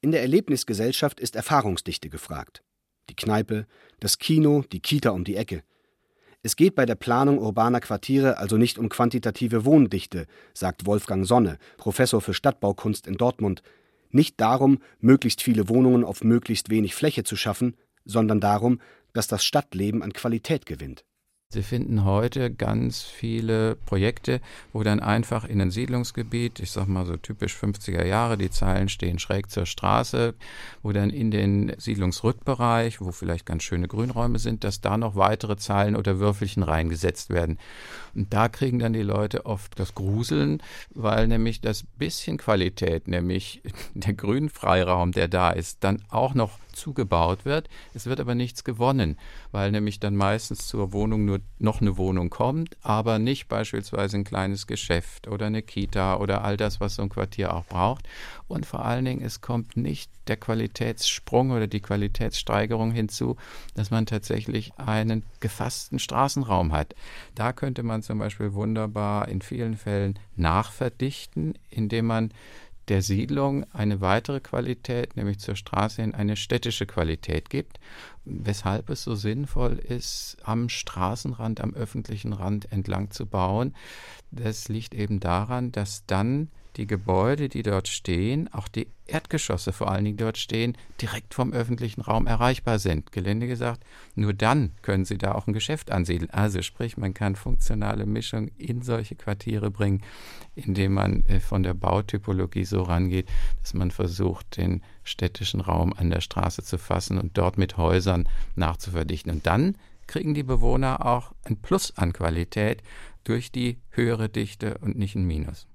[0.00, 2.62] In der Erlebnisgesellschaft ist Erfahrungsdichte gefragt.
[3.10, 3.66] Die Kneipe,
[4.00, 5.64] das Kino, die Kita um die Ecke.
[6.42, 11.58] Es geht bei der Planung urbaner Quartiere also nicht um quantitative Wohndichte, sagt Wolfgang Sonne,
[11.76, 13.62] Professor für Stadtbaukunst in Dortmund,
[14.10, 18.80] nicht darum, möglichst viele Wohnungen auf möglichst wenig Fläche zu schaffen, sondern darum,
[19.12, 21.04] dass das Stadtleben an Qualität gewinnt.
[21.50, 24.42] Sie finden heute ganz viele Projekte,
[24.74, 28.90] wo dann einfach in ein Siedlungsgebiet, ich sag mal so typisch 50er Jahre, die Zeilen
[28.90, 30.34] stehen schräg zur Straße,
[30.82, 35.56] wo dann in den Siedlungsrückbereich, wo vielleicht ganz schöne Grünräume sind, dass da noch weitere
[35.56, 37.58] Zeilen oder Würfelchen reingesetzt werden.
[38.14, 40.62] Und da kriegen dann die Leute oft das Gruseln,
[40.94, 43.62] weil nämlich das bisschen Qualität, nämlich
[43.94, 47.68] der Grünfreiraum, der da ist, dann auch noch zugebaut wird.
[47.94, 49.18] Es wird aber nichts gewonnen,
[49.52, 54.24] weil nämlich dann meistens zur Wohnung nur noch eine Wohnung kommt, aber nicht beispielsweise ein
[54.24, 58.08] kleines Geschäft oder eine Kita oder all das, was so ein Quartier auch braucht.
[58.46, 63.36] Und vor allen Dingen, es kommt nicht der Qualitätssprung oder die Qualitätssteigerung hinzu,
[63.74, 66.94] dass man tatsächlich einen gefassten Straßenraum hat.
[67.34, 72.32] Da könnte man zum Beispiel wunderbar in vielen Fällen nachverdichten, indem man
[72.88, 77.78] der Siedlung eine weitere Qualität, nämlich zur Straße hin eine städtische Qualität gibt,
[78.24, 83.74] weshalb es so sinnvoll ist, am Straßenrand, am öffentlichen Rand entlang zu bauen.
[84.30, 89.90] Das liegt eben daran, dass dann die Gebäude, die dort stehen, auch die Erdgeschosse vor
[89.90, 93.10] allen Dingen dort stehen, direkt vom öffentlichen Raum erreichbar sind.
[93.10, 96.30] Gelände gesagt, nur dann können Sie da auch ein Geschäft ansiedeln.
[96.30, 100.02] Also sprich, man kann funktionale Mischung in solche Quartiere bringen,
[100.54, 103.28] indem man äh, von der Bautypologie so rangeht,
[103.60, 108.28] dass man versucht, den städtischen Raum an der Straße zu fassen und dort mit Häusern
[108.56, 109.32] nachzuverdichten.
[109.32, 109.76] Und dann
[110.06, 112.82] kriegen die Bewohner auch ein Plus an Qualität
[113.24, 115.66] durch die höhere Dichte und nicht ein Minus.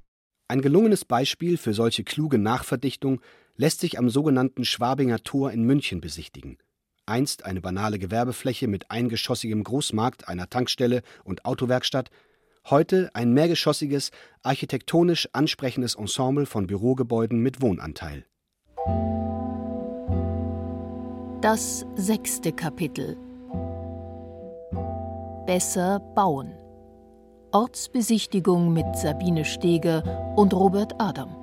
[0.53, 3.21] Ein gelungenes Beispiel für solche kluge Nachverdichtung
[3.57, 6.59] lässt sich am sogenannten Schwabinger Tor in München besichtigen.
[7.07, 12.11] Einst eine banale Gewerbefläche mit eingeschossigem Großmarkt, einer Tankstelle und Autowerkstatt,
[12.69, 14.11] heute ein mehrgeschossiges,
[14.43, 18.23] architektonisch ansprechendes Ensemble von Bürogebäuden mit Wohnanteil.
[21.41, 23.17] Das sechste Kapitel
[25.47, 26.53] Besser bauen
[27.53, 31.35] Ortsbesichtigung mit Sabine Steger und Robert Adam.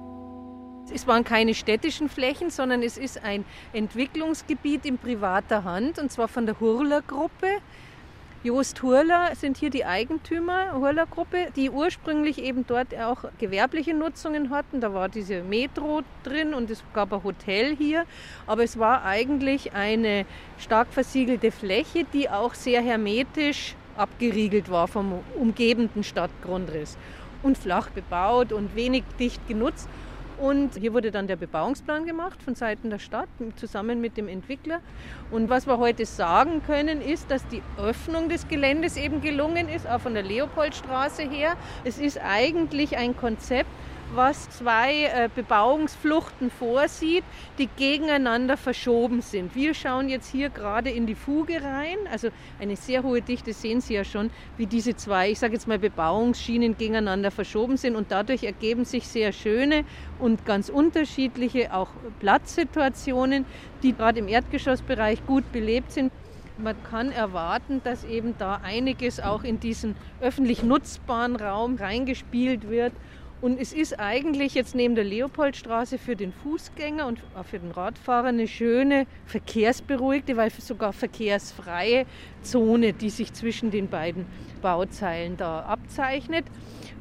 [0.92, 6.26] Es waren keine städtischen Flächen, sondern es ist ein Entwicklungsgebiet in privater Hand und zwar
[6.26, 7.46] von der Hurler Gruppe.
[8.42, 14.50] Jost Hurler sind hier die Eigentümer, Hurler Gruppe, die ursprünglich eben dort auch gewerbliche Nutzungen
[14.50, 14.80] hatten.
[14.80, 18.04] Da war diese Metro drin und es gab ein Hotel hier.
[18.48, 20.26] Aber es war eigentlich eine
[20.58, 26.96] stark versiegelte Fläche, die auch sehr hermetisch abgeriegelt war vom umgebenden Stadtgrundriss
[27.42, 29.88] und flach bebaut und wenig dicht genutzt.
[30.38, 34.80] Und hier wurde dann der Bebauungsplan gemacht von Seiten der Stadt zusammen mit dem Entwickler.
[35.30, 39.86] Und was wir heute sagen können, ist, dass die Öffnung des Geländes eben gelungen ist,
[39.86, 41.56] auch von der Leopoldstraße her.
[41.84, 43.68] Es ist eigentlich ein Konzept,
[44.14, 47.24] was zwei äh, Bebauungsfluchten vorsieht,
[47.58, 49.54] die gegeneinander verschoben sind.
[49.54, 53.80] Wir schauen jetzt hier gerade in die Fuge rein, also eine sehr hohe Dichte sehen
[53.80, 57.96] Sie ja schon, wie diese zwei, ich sage jetzt mal Bebauungsschienen gegeneinander verschoben sind.
[57.96, 59.84] Und dadurch ergeben sich sehr schöne
[60.18, 63.44] und ganz unterschiedliche auch Platzsituationen,
[63.82, 66.12] die gerade im Erdgeschossbereich gut belebt sind.
[66.58, 72.92] Man kann erwarten, dass eben da einiges auch in diesen öffentlich nutzbaren Raum reingespielt wird
[73.42, 77.70] und es ist eigentlich jetzt neben der Leopoldstraße für den Fußgänger und auch für den
[77.70, 82.06] Radfahrer eine schöne, verkehrsberuhigte, weil sogar verkehrsfreie
[82.42, 84.26] Zone, die sich zwischen den beiden
[84.60, 86.44] Bauzeilen da abzeichnet.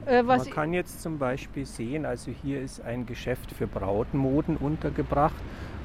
[0.05, 5.35] Äh, Man kann jetzt zum Beispiel sehen, also hier ist ein Geschäft für Brautmoden untergebracht.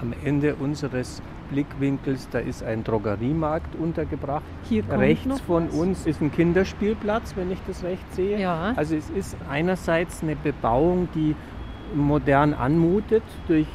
[0.04, 4.42] Am Ende unseres Blickwinkels, da ist ein Drogeriemarkt untergebracht.
[4.68, 8.38] Hier Rechts von uns ist ein Kinderspielplatz, wenn ich das recht sehe.
[8.38, 8.74] Ja.
[8.76, 11.34] Also es ist einerseits eine Bebauung, die
[11.94, 13.66] modern anmutet durch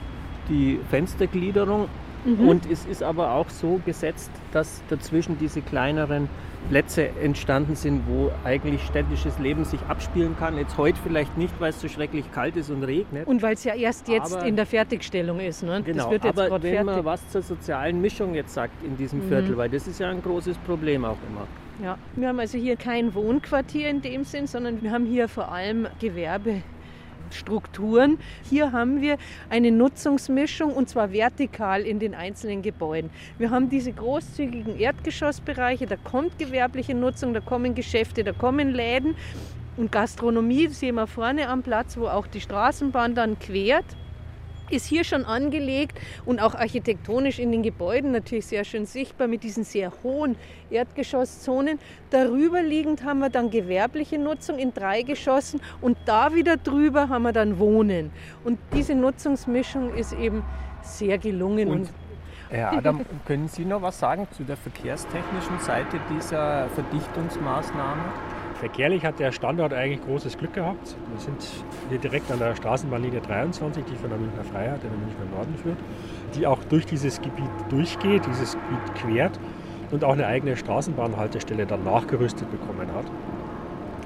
[0.50, 1.88] die Fenstergliederung.
[2.26, 2.48] Mhm.
[2.48, 6.30] Und es ist aber auch so gesetzt, dass dazwischen diese kleineren
[6.70, 10.58] Plätze entstanden sind, wo eigentlich städtisches Leben sich abspielen kann.
[10.58, 13.28] Jetzt heute vielleicht nicht, weil es so schrecklich kalt ist und regnet.
[13.28, 15.64] Und weil es ja erst jetzt aber, in der Fertigstellung ist.
[15.64, 15.82] Ne?
[15.84, 16.86] Genau, das wird jetzt aber wenn fertig.
[16.86, 19.30] man was zur sozialen Mischung jetzt sagt in diesem mhm.
[19.30, 21.48] Viertel, weil das ist ja ein großes Problem auch immer.
[21.84, 25.52] Ja, wir haben also hier kein Wohnquartier in dem Sinn, sondern wir haben hier vor
[25.52, 26.62] allem Gewerbe
[27.34, 28.18] Strukturen.
[28.50, 29.18] Hier haben wir
[29.50, 33.10] eine Nutzungsmischung und zwar vertikal in den einzelnen Gebäuden.
[33.38, 39.16] Wir haben diese großzügigen Erdgeschossbereiche, da kommt gewerbliche Nutzung, da kommen Geschäfte, da kommen Läden
[39.78, 43.86] und Gastronomie sehen wir vorne am Platz, wo auch die Straßenbahn dann quert
[44.72, 49.44] ist hier schon angelegt und auch architektonisch in den Gebäuden natürlich sehr schön sichtbar mit
[49.44, 50.36] diesen sehr hohen
[50.70, 51.80] Erdgeschosszonen.
[52.10, 57.24] Darüber liegend haben wir dann gewerbliche Nutzung in drei Geschossen und da wieder drüber haben
[57.24, 58.12] wir dann Wohnen.
[58.44, 60.44] Und diese Nutzungsmischung ist eben
[60.82, 61.70] sehr gelungen.
[61.70, 61.90] Und
[62.50, 68.02] Herr Adam, können Sie noch was sagen zu der verkehrstechnischen Seite dieser Verdichtungsmaßnahme?
[68.60, 70.98] Verkehrlich hat der Standort eigentlich großes Glück gehabt.
[71.14, 71.38] Wir sind
[71.88, 75.56] hier direkt an der Straßenbahnlinie 23, die von der Münchner Freiheit in den Münchner Norden
[75.56, 75.78] führt,
[76.36, 79.40] die auch durch dieses Gebiet durchgeht, dieses Gebiet quert
[79.92, 83.06] und auch eine eigene Straßenbahnhaltestelle dann nachgerüstet bekommen hat.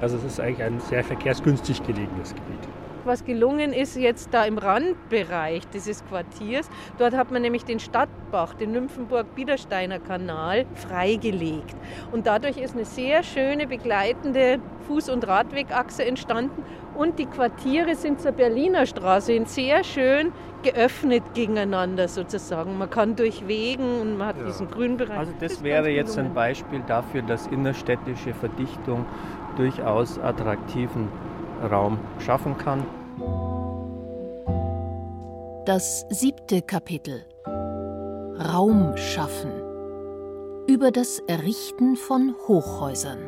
[0.00, 2.68] Also es ist eigentlich ein sehr verkehrsgünstig gelegenes Gebiet
[3.06, 6.68] was gelungen ist jetzt da im Randbereich dieses Quartiers.
[6.98, 11.76] Dort hat man nämlich den Stadtbach, den Nymphenburg-Biedersteiner Kanal, freigelegt.
[12.12, 16.62] Und dadurch ist eine sehr schöne begleitende Fuß- und Radwegachse entstanden.
[16.94, 22.78] Und die Quartiere sind zur Berliner Straße hin sehr schön geöffnet gegeneinander sozusagen.
[22.78, 24.46] Man kann durchwegen und man hat ja.
[24.46, 25.18] diesen grünen Bereich.
[25.18, 29.04] Also das, das wäre jetzt ein Beispiel dafür, dass innerstädtische Verdichtung
[29.56, 31.08] durchaus attraktiven
[31.64, 32.84] Raum schaffen kann.
[35.66, 39.52] Das siebte Kapitel Raum schaffen
[40.66, 43.18] über das Errichten von Hochhäusern.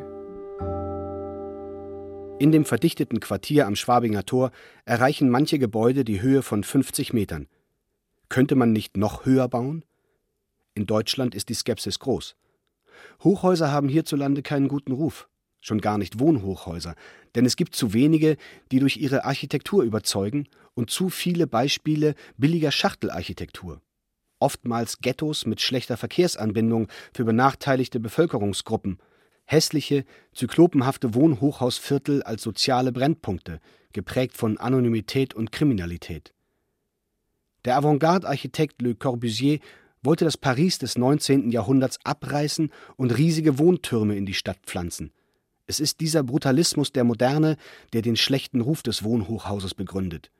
[2.39, 4.51] In dem verdichteten Quartier am Schwabinger Tor
[4.85, 7.47] erreichen manche Gebäude die Höhe von 50 Metern.
[8.29, 9.83] Könnte man nicht noch höher bauen?
[10.75, 12.35] In Deutschland ist die Skepsis groß.
[13.23, 15.27] Hochhäuser haben hierzulande keinen guten Ruf
[15.67, 16.95] schon gar nicht Wohnhochhäuser,
[17.35, 18.37] denn es gibt zu wenige,
[18.71, 23.81] die durch ihre Architektur überzeugen und zu viele Beispiele billiger Schachtelarchitektur.
[24.39, 28.99] Oftmals Ghettos mit schlechter Verkehrsanbindung für benachteiligte Bevölkerungsgruppen,
[29.45, 33.59] hässliche, zyklopenhafte Wohnhochhausviertel als soziale Brennpunkte,
[33.93, 36.33] geprägt von Anonymität und Kriminalität.
[37.65, 39.59] Der Avantgarde-Architekt Le Corbusier
[40.03, 41.51] wollte das Paris des 19.
[41.51, 45.11] Jahrhunderts abreißen und riesige Wohntürme in die Stadt pflanzen.
[45.69, 47.57] Es ist dieser Brutalismus der Moderne,
[47.91, 50.31] der den schlechten Ruf des Wohnhochhauses begründet.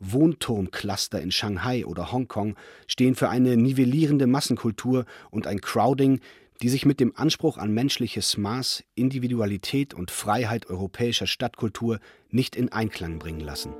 [0.00, 2.56] Wohnturmcluster in Shanghai oder Hongkong
[2.86, 6.20] stehen für eine nivellierende Massenkultur und ein Crowding,
[6.62, 12.72] die sich mit dem Anspruch an menschliches Maß, Individualität und Freiheit europäischer Stadtkultur nicht in
[12.72, 13.74] Einklang bringen lassen.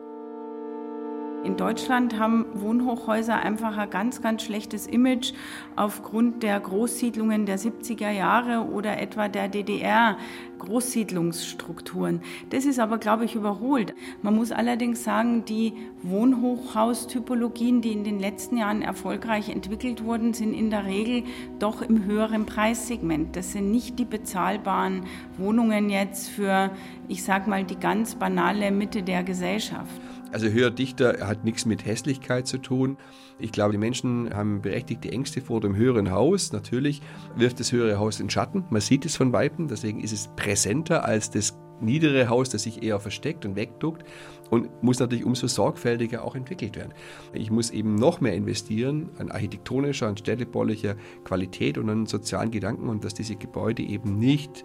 [1.45, 5.33] In Deutschland haben Wohnhochhäuser einfach ein ganz, ganz schlechtes Image
[5.75, 10.17] aufgrund der Großsiedlungen der 70er Jahre oder etwa der DDR.
[10.61, 12.21] Großsiedlungsstrukturen.
[12.51, 13.95] Das ist aber, glaube ich, überholt.
[14.23, 15.73] Man muss allerdings sagen, die
[16.05, 21.25] Wohnhochhaustypologien, die in den letzten Jahren erfolgreich entwickelt wurden, sind in der Regel
[21.59, 23.35] doch im höheren Preissegment.
[23.35, 26.71] Das sind nicht die bezahlbaren Wohnungen jetzt für,
[27.09, 29.91] ich sage mal, die ganz banale Mitte der Gesellschaft.
[30.33, 32.97] Also höher dichter hat nichts mit Hässlichkeit zu tun.
[33.39, 36.53] Ich glaube, die Menschen haben berechtigte Ängste vor dem höheren Haus.
[36.53, 37.03] Natürlich
[37.37, 38.65] wirft das höhere Haus in Schatten.
[38.71, 39.69] Man sieht es von Weitem.
[39.69, 44.05] Deswegen ist es präsenter als das niedere Haus, das sich eher versteckt und wegduckt
[44.51, 46.95] und muss natürlich umso sorgfältiger auch entwickelt werden.
[47.33, 52.89] Ich muss eben noch mehr investieren an architektonischer, an städtebaulicher Qualität und an sozialen Gedanken
[52.89, 54.65] und dass diese Gebäude eben nicht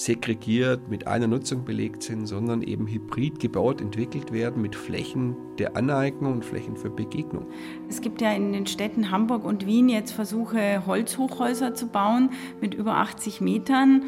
[0.00, 5.76] segregiert mit einer Nutzung belegt sind, sondern eben hybrid gebaut, entwickelt werden mit Flächen der
[5.76, 7.46] Aneignung und Flächen für Begegnung.
[7.88, 12.30] Es gibt ja in den Städten Hamburg und Wien jetzt Versuche, Holzhochhäuser zu bauen
[12.62, 14.02] mit über 80 Metern.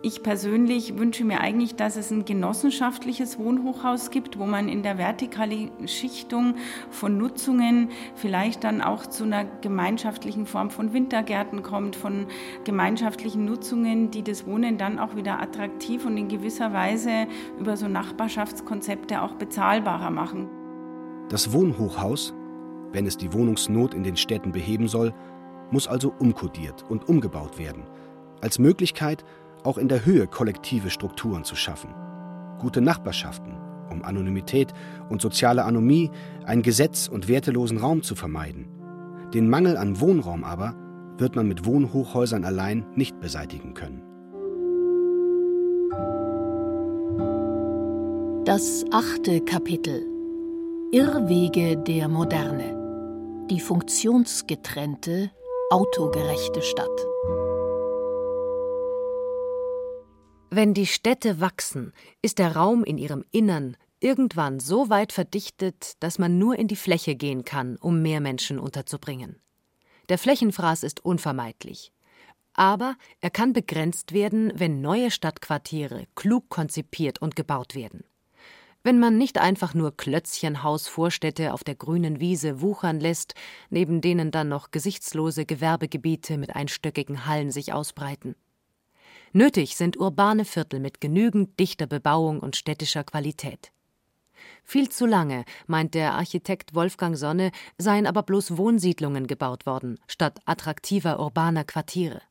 [0.00, 4.96] Ich persönlich wünsche mir eigentlich, dass es ein genossenschaftliches Wohnhochhaus gibt, wo man in der
[4.96, 6.54] vertikalen Schichtung
[6.88, 12.26] von Nutzungen vielleicht dann auch zu einer gemeinschaftlichen Form von Wintergärten kommt, von
[12.62, 17.26] gemeinschaftlichen Nutzungen, die das Wohnen dann auch wieder attraktiv und in gewisser Weise
[17.58, 20.48] über so Nachbarschaftskonzepte auch bezahlbarer machen.
[21.28, 22.34] Das Wohnhochhaus,
[22.92, 25.12] wenn es die Wohnungsnot in den Städten beheben soll,
[25.72, 27.82] muss also umkodiert und umgebaut werden.
[28.40, 29.24] Als Möglichkeit,
[29.64, 31.94] auch in der Höhe kollektive Strukturen zu schaffen.
[32.58, 33.56] Gute Nachbarschaften,
[33.90, 34.72] um Anonymität
[35.08, 36.10] und soziale Anomie,
[36.44, 38.68] einen gesetz- und wertelosen Raum zu vermeiden.
[39.34, 40.74] Den Mangel an Wohnraum aber
[41.18, 44.02] wird man mit Wohnhochhäusern allein nicht beseitigen können.
[48.44, 50.06] Das achte Kapitel
[50.90, 53.46] Irrwege der Moderne.
[53.50, 55.30] Die funktionsgetrennte,
[55.70, 57.06] autogerechte Stadt.
[60.50, 66.18] Wenn die Städte wachsen, ist der Raum in ihrem Innern irgendwann so weit verdichtet, dass
[66.18, 69.36] man nur in die Fläche gehen kann, um mehr Menschen unterzubringen.
[70.08, 71.92] Der Flächenfraß ist unvermeidlich.
[72.54, 78.04] Aber er kann begrenzt werden, wenn neue Stadtquartiere klug konzipiert und gebaut werden.
[78.82, 83.34] Wenn man nicht einfach nur Klötzchenhausvorstädte auf der grünen Wiese wuchern lässt,
[83.68, 88.34] neben denen dann noch gesichtslose Gewerbegebiete mit einstöckigen Hallen sich ausbreiten.
[89.32, 93.72] Nötig sind urbane Viertel mit genügend dichter Bebauung und städtischer Qualität.
[94.64, 100.40] Viel zu lange, meint der Architekt Wolfgang Sonne, seien aber bloß Wohnsiedlungen gebaut worden, statt
[100.44, 102.22] attraktiver urbaner Quartiere.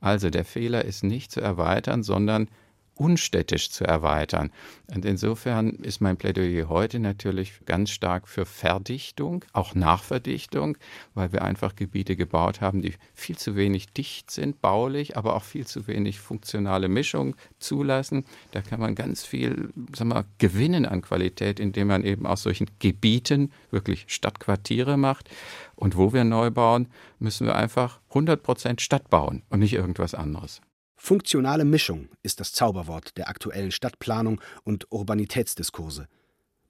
[0.00, 2.48] Also der Fehler ist nicht zu erweitern, sondern
[2.94, 4.50] unstädtisch zu erweitern.
[4.94, 10.76] Und insofern ist mein Plädoyer heute natürlich ganz stark für Verdichtung, auch Nachverdichtung,
[11.14, 15.44] weil wir einfach Gebiete gebaut haben, die viel zu wenig dicht sind, baulich, aber auch
[15.44, 18.24] viel zu wenig funktionale Mischung zulassen.
[18.50, 22.68] Da kann man ganz viel sagen wir, gewinnen an Qualität, indem man eben aus solchen
[22.78, 25.30] Gebieten wirklich Stadtquartiere macht.
[25.74, 26.88] Und wo wir neu bauen,
[27.18, 30.60] müssen wir einfach 100 Prozent Stadt bauen und nicht irgendwas anderes.
[31.04, 36.06] Funktionale Mischung ist das Zauberwort der aktuellen Stadtplanung und Urbanitätsdiskurse.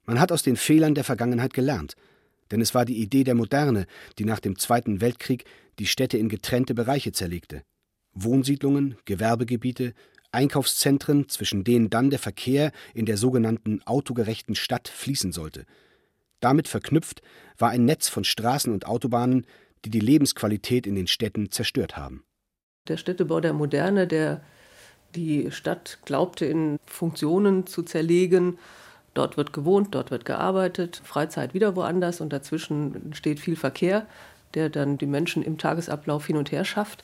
[0.05, 1.93] Man hat aus den Fehlern der Vergangenheit gelernt,
[2.49, 3.85] denn es war die Idee der Moderne,
[4.17, 5.45] die nach dem Zweiten Weltkrieg
[5.77, 7.61] die Städte in getrennte Bereiche zerlegte.
[8.15, 9.93] Wohnsiedlungen, Gewerbegebiete,
[10.31, 15.67] Einkaufszentren, zwischen denen dann der Verkehr in der sogenannten autogerechten Stadt fließen sollte.
[16.39, 17.21] Damit verknüpft
[17.59, 19.45] war ein Netz von Straßen und Autobahnen,
[19.85, 22.23] die die Lebensqualität in den Städten zerstört haben.
[22.87, 24.41] Der Städtebau der Moderne, der
[25.15, 28.57] die Stadt glaubte in Funktionen zu zerlegen.
[29.13, 34.05] Dort wird gewohnt, dort wird gearbeitet, Freizeit wieder woanders und dazwischen steht viel Verkehr,
[34.53, 37.03] der dann die Menschen im Tagesablauf hin und her schafft,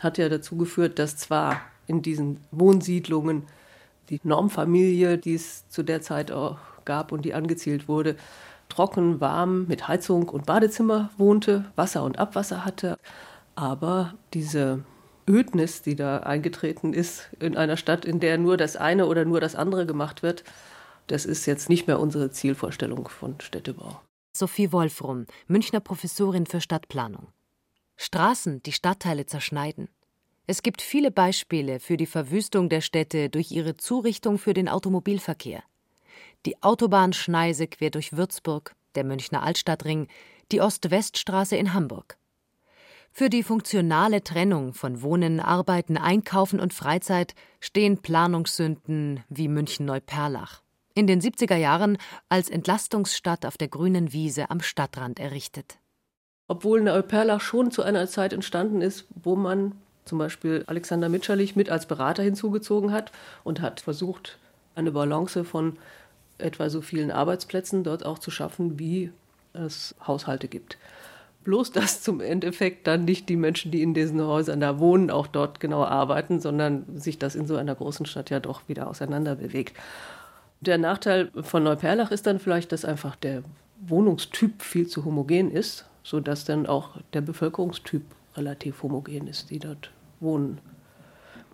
[0.00, 3.44] hat ja dazu geführt, dass zwar in diesen Wohnsiedlungen
[4.10, 8.16] die Normfamilie, die es zu der Zeit auch gab und die angezielt wurde,
[8.68, 12.98] trocken, warm, mit Heizung und Badezimmer wohnte, Wasser und Abwasser hatte,
[13.54, 14.82] aber diese
[15.28, 19.40] Ödnis, die da eingetreten ist in einer Stadt, in der nur das eine oder nur
[19.40, 20.44] das andere gemacht wird,
[21.06, 24.00] das ist jetzt nicht mehr unsere Zielvorstellung von Städtebau.
[24.36, 27.28] Sophie Wolfrum, Münchner Professorin für Stadtplanung.
[27.96, 29.88] Straßen, die Stadtteile zerschneiden.
[30.46, 35.62] Es gibt viele Beispiele für die Verwüstung der Städte durch ihre Zurichtung für den Automobilverkehr.
[36.44, 40.08] Die Autobahnschneise quer durch Würzburg, der Münchner Altstadtring,
[40.52, 42.18] die Ost-West-Straße in Hamburg.
[43.16, 50.62] Für die funktionale Trennung von Wohnen, Arbeiten, Einkaufen und Freizeit stehen Planungssünden wie München-Neuperlach.
[50.96, 51.96] In den 70er Jahren
[52.28, 55.78] als Entlastungsstadt auf der grünen Wiese am Stadtrand errichtet.
[56.48, 61.70] Obwohl Neuperlach schon zu einer Zeit entstanden ist, wo man zum Beispiel Alexander Mitscherlich mit
[61.70, 63.12] als Berater hinzugezogen hat
[63.44, 64.38] und hat versucht,
[64.74, 65.78] eine Balance von
[66.38, 69.12] etwa so vielen Arbeitsplätzen dort auch zu schaffen, wie
[69.52, 70.78] es Haushalte gibt.
[71.44, 75.26] Bloß, dass zum Endeffekt dann nicht die Menschen, die in diesen Häusern da wohnen, auch
[75.26, 79.36] dort genau arbeiten, sondern sich das in so einer großen Stadt ja doch wieder auseinander
[79.36, 79.76] bewegt.
[80.60, 83.42] Der Nachteil von Neuperlach ist dann vielleicht, dass einfach der
[83.86, 88.02] Wohnungstyp viel zu homogen ist, sodass dann auch der Bevölkerungstyp
[88.36, 89.90] relativ homogen ist, die dort
[90.20, 90.58] wohnen.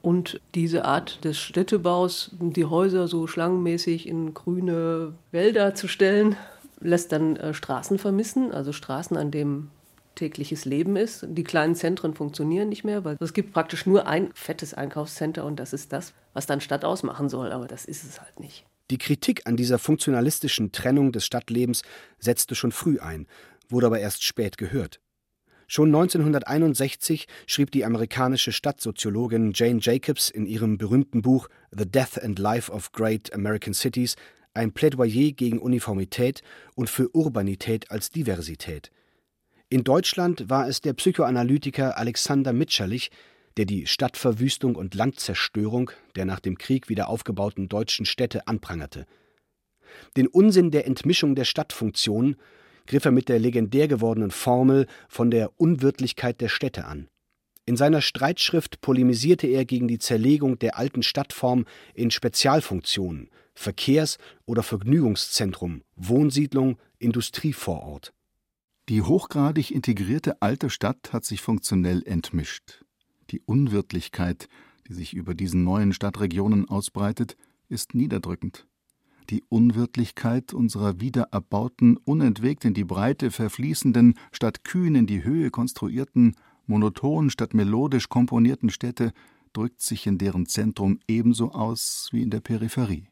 [0.02, 6.36] Und diese Art des Städtebaus, die Häuser so schlangenmäßig in grüne Wälder zu stellen,
[6.80, 9.70] lässt dann äh, Straßen vermissen, also Straßen, an denen
[10.20, 11.24] tägliches Leben ist.
[11.28, 15.56] Die kleinen Zentren funktionieren nicht mehr, weil es gibt praktisch nur ein fettes Einkaufscenter und
[15.56, 18.66] das ist das, was dann Stadt ausmachen soll, aber das ist es halt nicht.
[18.90, 21.82] Die Kritik an dieser funktionalistischen Trennung des Stadtlebens
[22.18, 23.26] setzte schon früh ein,
[23.70, 25.00] wurde aber erst spät gehört.
[25.66, 32.38] Schon 1961 schrieb die amerikanische Stadtsoziologin Jane Jacobs in ihrem berühmten Buch The Death and
[32.38, 34.16] Life of Great American Cities
[34.52, 36.42] ein Plädoyer gegen Uniformität
[36.74, 38.90] und für Urbanität als Diversität.
[39.72, 43.12] In Deutschland war es der Psychoanalytiker Alexander Mitscherlich,
[43.56, 49.06] der die Stadtverwüstung und Landzerstörung der nach dem Krieg wieder aufgebauten deutschen Städte anprangerte.
[50.16, 52.34] Den Unsinn der Entmischung der Stadtfunktion
[52.88, 57.06] griff er mit der legendär gewordenen Formel von der Unwirtlichkeit der Städte an.
[57.64, 61.64] In seiner Streitschrift polemisierte er gegen die Zerlegung der alten Stadtform
[61.94, 68.12] in Spezialfunktionen, Verkehrs- oder Vergnügungszentrum, Wohnsiedlung, Industrievorort.
[68.88, 72.84] Die hochgradig integrierte alte Stadt hat sich funktionell entmischt.
[73.30, 74.48] Die Unwirtlichkeit,
[74.88, 77.36] die sich über diesen neuen Stadtregionen ausbreitet,
[77.68, 78.66] ist niederdrückend.
[79.30, 86.34] Die Unwirtlichkeit unserer wiedererbauten, unentwegt in die Breite verfließenden, statt kühn in die Höhe konstruierten,
[86.66, 89.12] monoton statt melodisch komponierten Städte
[89.52, 93.08] drückt sich in deren Zentrum ebenso aus wie in der Peripherie.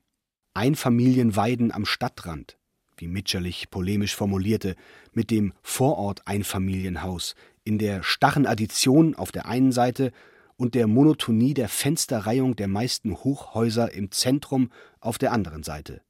[0.54, 2.57] Einfamilienweiden am Stadtrand,
[3.00, 4.76] wie Mitscherlich polemisch formulierte,
[5.12, 7.34] mit dem Vorort-Einfamilienhaus,
[7.64, 10.12] in der starren Addition auf der einen Seite
[10.56, 14.70] und der Monotonie der Fensterreihung der meisten Hochhäuser im Zentrum
[15.00, 16.02] auf der anderen Seite.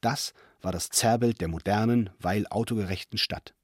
[0.00, 3.54] Das war das Zerrbild der modernen, weil autogerechten Stadt.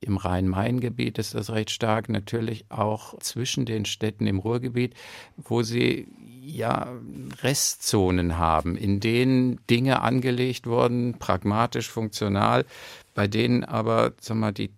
[0.00, 4.94] Im Rhein-Main-Gebiet ist das recht stark, natürlich auch zwischen den Städten im Ruhrgebiet,
[5.36, 6.08] wo sie
[6.46, 6.88] ja,
[7.42, 12.64] Restzonen haben, in denen Dinge angelegt wurden, pragmatisch, funktional,
[13.14, 14.70] bei denen aber sag mal, die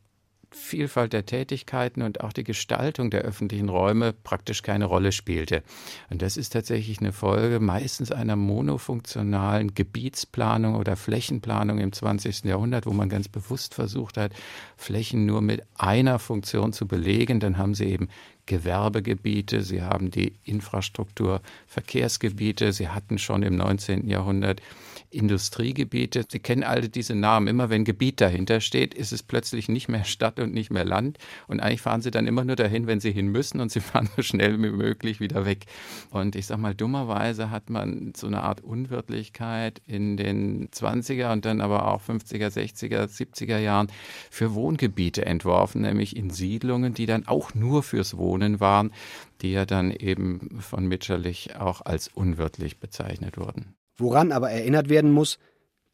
[0.51, 5.63] Vielfalt der Tätigkeiten und auch die Gestaltung der öffentlichen Räume praktisch keine Rolle spielte.
[6.09, 12.45] Und das ist tatsächlich eine Folge meistens einer monofunktionalen Gebietsplanung oder Flächenplanung im 20.
[12.45, 14.33] Jahrhundert, wo man ganz bewusst versucht hat,
[14.77, 17.41] Flächen nur mit einer Funktion zu belegen.
[17.41, 18.09] Dann haben sie eben
[18.47, 24.09] Gewerbegebiete, sie haben die Infrastruktur, Verkehrsgebiete, sie hatten schon im 19.
[24.09, 24.63] Jahrhundert
[25.11, 26.25] Industriegebiete.
[26.29, 27.47] Sie kennen alle diese Namen.
[27.47, 31.19] Immer wenn Gebiet dahinter steht, ist es plötzlich nicht mehr Stadt und nicht mehr Land.
[31.47, 34.09] Und eigentlich fahren Sie dann immer nur dahin, wenn Sie hin müssen und Sie fahren
[34.17, 35.67] so schnell wie möglich wieder weg.
[36.11, 41.45] Und ich sage mal, dummerweise hat man so eine Art Unwirtlichkeit in den 20er und
[41.45, 43.89] dann aber auch 50er, 60er, 70er Jahren
[44.31, 48.93] für Wohngebiete entworfen, nämlich in Siedlungen, die dann auch nur fürs Wohnen waren,
[49.41, 53.78] die ja dann eben von Mitscherlich auch als unwirtlich bezeichnet wurden.
[53.99, 55.39] Woran aber erinnert werden muss,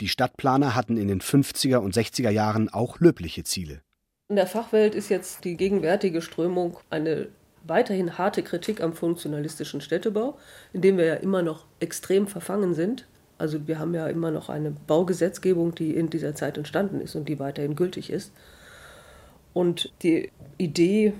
[0.00, 3.80] die Stadtplaner hatten in den 50er und 60er Jahren auch löbliche Ziele.
[4.28, 7.28] In der Fachwelt ist jetzt die gegenwärtige Strömung eine
[7.66, 10.36] weiterhin harte Kritik am funktionalistischen Städtebau,
[10.72, 13.06] in dem wir ja immer noch extrem verfangen sind.
[13.38, 17.28] Also wir haben ja immer noch eine Baugesetzgebung, die in dieser Zeit entstanden ist und
[17.28, 18.32] die weiterhin gültig ist.
[19.52, 21.14] Und die Idee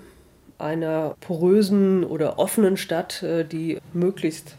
[0.59, 4.57] einer porösen oder offenen Stadt, äh, die möglichst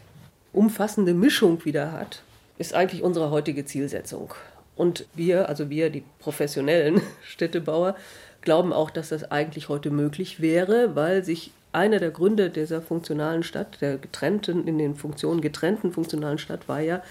[0.56, 2.22] umfassende Mischung wieder hat,
[2.58, 4.34] ist eigentlich unsere heutige Zielsetzung.
[4.74, 7.96] Und wir, also wir, die professionellen Städtebauer,
[8.42, 13.42] glauben auch, dass das eigentlich heute möglich wäre, weil sich einer der Gründe dieser funktionalen
[13.42, 17.02] Stadt, der getrennten, in den Funktionen getrennten funktionalen Stadt, war ja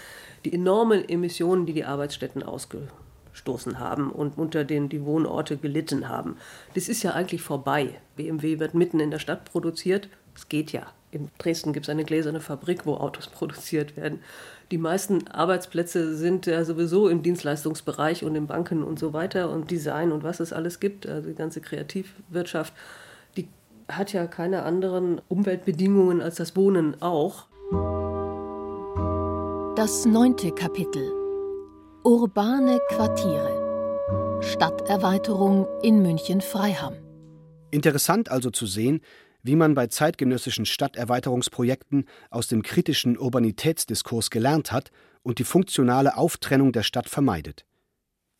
[0.44, 6.36] die enormen Emissionen, die die Arbeitsstätten ausgestoßen haben und unter denen die Wohnorte gelitten haben.
[6.74, 8.00] Das ist ja eigentlich vorbei.
[8.16, 10.08] BMW wird mitten in der Stadt produziert.
[10.34, 14.20] Es geht ja in Dresden gibt es eine gläserne Fabrik, wo Autos produziert werden.
[14.70, 19.70] Die meisten Arbeitsplätze sind ja sowieso im Dienstleistungsbereich und in Banken und so weiter und
[19.70, 21.06] Design und was es alles gibt.
[21.06, 22.74] Also die ganze Kreativwirtschaft,
[23.36, 23.48] die
[23.88, 27.46] hat ja keine anderen Umweltbedingungen als das Wohnen auch.
[29.76, 31.12] Das neunte Kapitel.
[32.02, 34.40] Urbane Quartiere.
[34.40, 36.94] Stadterweiterung in München-Freiham.
[37.70, 39.00] Interessant also zu sehen,
[39.46, 44.90] wie man bei zeitgenössischen Stadterweiterungsprojekten aus dem kritischen Urbanitätsdiskurs gelernt hat
[45.22, 47.64] und die funktionale Auftrennung der Stadt vermeidet.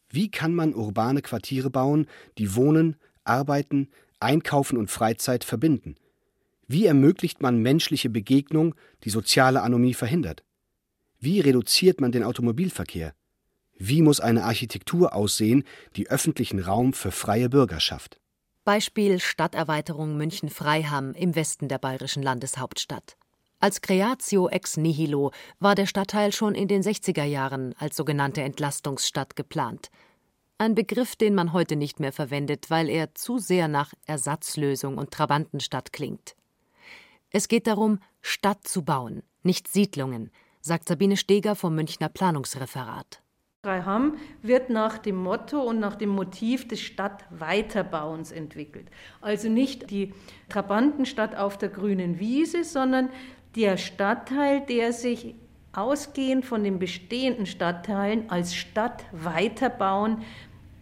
[0.09, 2.07] Wie kann man urbane Quartiere bauen,
[2.39, 3.89] die Wohnen, Arbeiten,
[4.19, 5.95] Einkaufen und Freizeit verbinden?
[6.67, 10.43] Wie ermöglicht man menschliche Begegnung, die soziale Anomie verhindert?
[11.21, 13.15] Wie reduziert man den Automobilverkehr?
[13.79, 15.63] Wie muss eine Architektur aussehen,
[15.95, 18.19] die öffentlichen Raum für freie Bürger schafft?
[18.67, 23.17] Beispiel Stadterweiterung München-Freiham im Westen der bayerischen Landeshauptstadt.
[23.61, 29.37] Als Creatio ex nihilo war der Stadtteil schon in den 60er Jahren als sogenannte Entlastungsstadt
[29.37, 29.93] geplant.
[30.59, 35.13] Ein Begriff, den man heute nicht mehr verwendet, weil er zu sehr nach Ersatzlösung und
[35.13, 36.35] Trabantenstadt klingt.
[37.31, 43.23] Es geht darum, Stadt zu bauen, nicht Siedlungen, sagt Sabine Steger vom Münchner Planungsreferat.
[43.67, 48.87] Freiham wird nach dem Motto und nach dem Motiv des Stadtweiterbauens entwickelt.
[49.21, 50.15] Also nicht die
[50.49, 53.09] Trabantenstadt auf der grünen Wiese, sondern
[53.57, 55.35] der Stadtteil, der sich
[55.73, 60.19] ausgehend von den bestehenden Stadtteilen als Stadtweiterbauen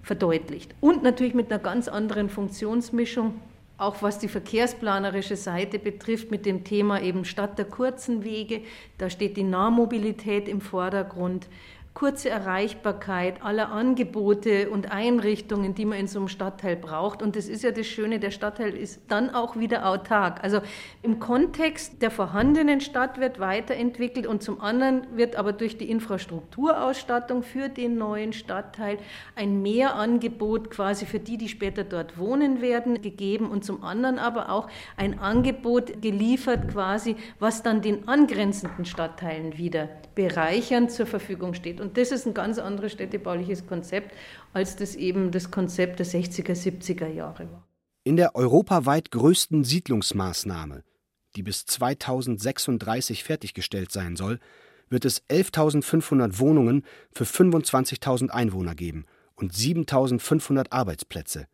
[0.03, 0.74] verdeutlicht.
[0.82, 3.41] Und natürlich mit einer ganz anderen Funktionsmischung,
[3.78, 8.61] auch was die verkehrsplanerische Seite betrifft, mit dem Thema eben Stadt der kurzen Wege.
[8.99, 11.49] Da steht die Nahmobilität im Vordergrund
[11.95, 17.22] kurze Erreichbarkeit aller Angebote und Einrichtungen, die man in so einem Stadtteil braucht.
[17.22, 20.42] Und das ist ja das Schöne, der Stadtteil ist dann auch wieder autark.
[20.42, 20.61] Also
[21.03, 27.45] im Kontext der vorhandenen Stadt wird weiterentwickelt und zum anderen wird aber durch die Infrastrukturausstattung
[27.45, 28.99] für den neuen Stadtteil
[29.36, 34.51] ein Mehrangebot quasi für die, die später dort wohnen werden, gegeben und zum anderen aber
[34.51, 41.84] auch ein Angebot geliefert quasi, was dann den angrenzenden Stadtteilen wieder bereichernd zur Verfügung steht.
[41.85, 44.16] Und das ist ein ganz anderes städtebauliches Konzept,
[44.55, 47.68] als das eben das Konzept der 60er, 70er Jahre war.
[48.05, 50.82] In der europaweit größten Siedlungsmaßnahme,
[51.37, 54.41] die bis 2036 fertiggestellt sein soll,
[54.89, 59.05] wird es 11.500 Wohnungen für 25.000 Einwohner geben
[59.35, 61.49] und 7.500 Arbeitsplätze.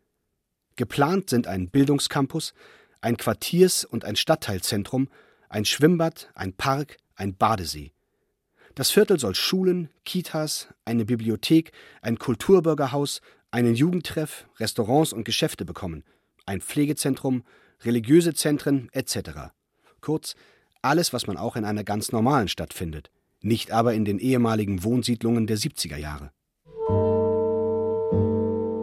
[0.77, 2.53] Geplant sind ein Bildungscampus,
[3.01, 5.09] ein Quartiers- und ein Stadtteilzentrum,
[5.49, 7.91] ein Schwimmbad, ein Park, ein Badesee.
[8.75, 16.03] Das Viertel soll Schulen, Kitas, eine Bibliothek, ein Kulturbürgerhaus, einen Jugendtreff, Restaurants und Geschäfte bekommen,
[16.45, 17.43] ein Pflegezentrum,
[17.83, 19.51] religiöse Zentren etc.
[19.99, 20.35] Kurz
[20.81, 23.11] Alles, was man auch in einer ganz normalen Stadt findet,
[23.41, 26.31] nicht aber in den ehemaligen Wohnsiedlungen der 70er Jahre.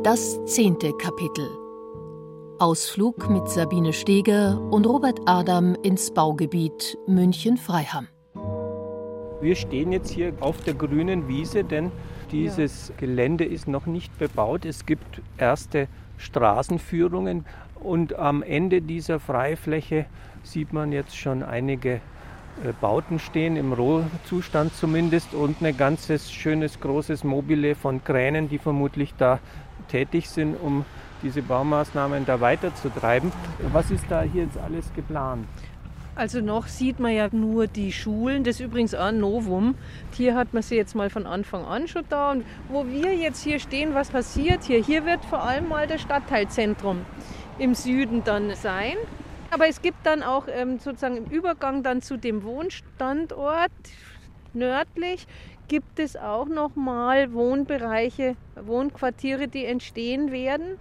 [0.04, 1.48] Das zehnte Kapitel.
[2.60, 8.08] Ausflug mit Sabine Steger und Robert Adam ins Baugebiet München-Freiham.
[9.40, 11.92] Wir stehen jetzt hier auf der grünen Wiese, denn
[12.32, 12.94] dieses ja.
[12.98, 14.64] Gelände ist noch nicht bebaut.
[14.64, 15.86] Es gibt erste
[16.16, 17.46] Straßenführungen
[17.78, 20.06] und am Ende dieser Freifläche
[20.42, 21.94] sieht man jetzt schon einige
[22.64, 28.58] äh, Bauten stehen, im Rohzustand zumindest, und ein ganzes schönes großes Mobile von Kränen, die
[28.58, 29.38] vermutlich da
[29.86, 30.84] tätig sind, um
[31.22, 33.30] diese Baumaßnahmen da weiterzutreiben.
[33.72, 35.46] Was ist da hier jetzt alles geplant?
[36.18, 39.76] Also noch sieht man ja nur die Schulen, das ist übrigens auch ein Novum.
[40.16, 42.32] Hier hat man sie jetzt mal von Anfang an schon da.
[42.32, 44.82] Und wo wir jetzt hier stehen, was passiert hier?
[44.82, 47.02] Hier wird vor allem mal das Stadtteilzentrum
[47.60, 48.96] im Süden dann sein.
[49.52, 53.70] Aber es gibt dann auch ähm, sozusagen im Übergang dann zu dem Wohnstandort
[54.54, 55.24] nördlich
[55.68, 60.78] gibt es auch noch mal Wohnbereiche, Wohnquartiere, die entstehen werden.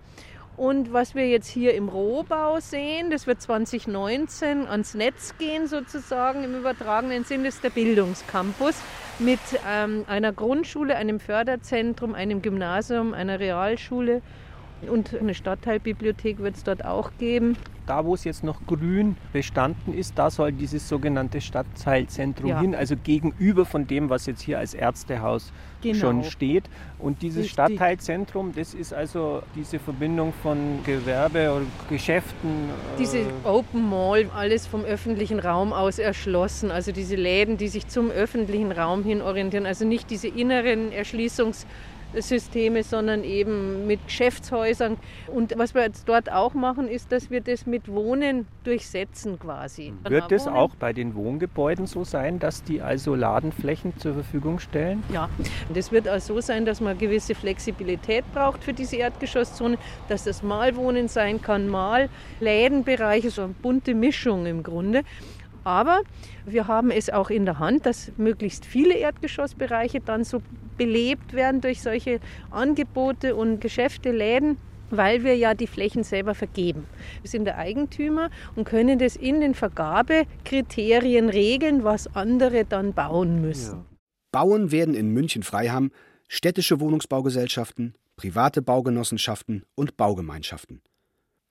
[0.58, 6.43] Und was wir jetzt hier im Rohbau sehen, das wird 2019 ans Netz gehen sozusagen
[6.43, 8.74] im übertragenen Sinn, ist der Bildungscampus
[9.20, 9.39] mit
[9.70, 14.24] ähm, einer Grundschule, einem Förderzentrum, einem Gymnasium, einer Realschule
[14.89, 17.55] und eine Stadtteilbibliothek wird es dort auch geben
[17.88, 22.61] da wo es jetzt noch grün bestanden ist, da soll dieses sogenannte Stadtteilzentrum ja.
[22.61, 25.51] hin, also gegenüber von dem, was jetzt hier als Ärztehaus
[25.82, 25.97] genau.
[25.97, 26.65] schon steht.
[26.99, 27.53] Und dieses Richtig.
[27.53, 32.49] Stadtteilzentrum, das ist also diese Verbindung von Gewerbe und Geschäften.
[32.69, 37.88] Äh, diese Open Mall, alles vom öffentlichen Raum aus erschlossen, also diese Läden, die sich
[37.88, 41.65] zum öffentlichen Raum hin orientieren, also nicht diese inneren Erschließungs-
[42.16, 44.97] Systeme, sondern eben mit Geschäftshäusern.
[45.28, 49.93] Und was wir jetzt dort auch machen, ist, dass wir das mit Wohnen durchsetzen quasi.
[50.03, 55.03] Wird es auch bei den Wohngebäuden so sein, dass die also Ladenflächen zur Verfügung stellen?
[55.12, 55.30] Ja,
[55.74, 59.78] das wird auch so sein, dass man gewisse Flexibilität braucht für diese Erdgeschosszone,
[60.08, 65.03] dass das mal Wohnen sein kann, mal Lädenbereiche, so eine bunte Mischung im Grunde.
[65.68, 66.03] Aber
[66.45, 70.41] wir haben es auch in der Hand, dass möglichst viele Erdgeschossbereiche dann so
[70.78, 74.57] belebt werden durch solche Angebote und Geschäfte, Läden
[74.89, 76.86] weil wir ja die Flächen selber vergeben.
[77.22, 83.41] Wir sind der Eigentümer und können das in den Vergabekriterien regeln, was andere dann bauen
[83.41, 83.80] müssen.
[83.80, 83.86] Ja.
[84.32, 85.91] Bauen werden in München-Freiham
[86.30, 90.82] städtische Wohnungsbaugesellschaften, private Baugenossenschaften und Baugemeinschaften.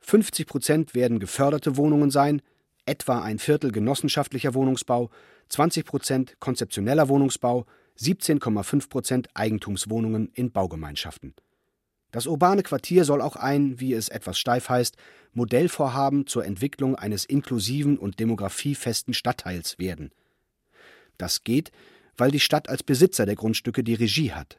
[0.00, 2.40] 50 Prozent werden geförderte Wohnungen sein,
[2.86, 5.10] etwa ein Viertel genossenschaftlicher Wohnungsbau,
[5.48, 7.66] 20 Prozent konzeptioneller Wohnungsbau,
[7.98, 11.34] 17,5 Prozent Eigentumswohnungen in Baugemeinschaften.
[12.12, 14.96] Das urbane Quartier soll auch ein, wie es etwas steif heißt,
[15.34, 20.12] Modellvorhaben zur Entwicklung eines inklusiven und demografiefesten Stadtteils werden.
[21.18, 21.72] Das geht,
[22.16, 24.58] weil die Stadt als Besitzer der Grundstücke die Regie hat.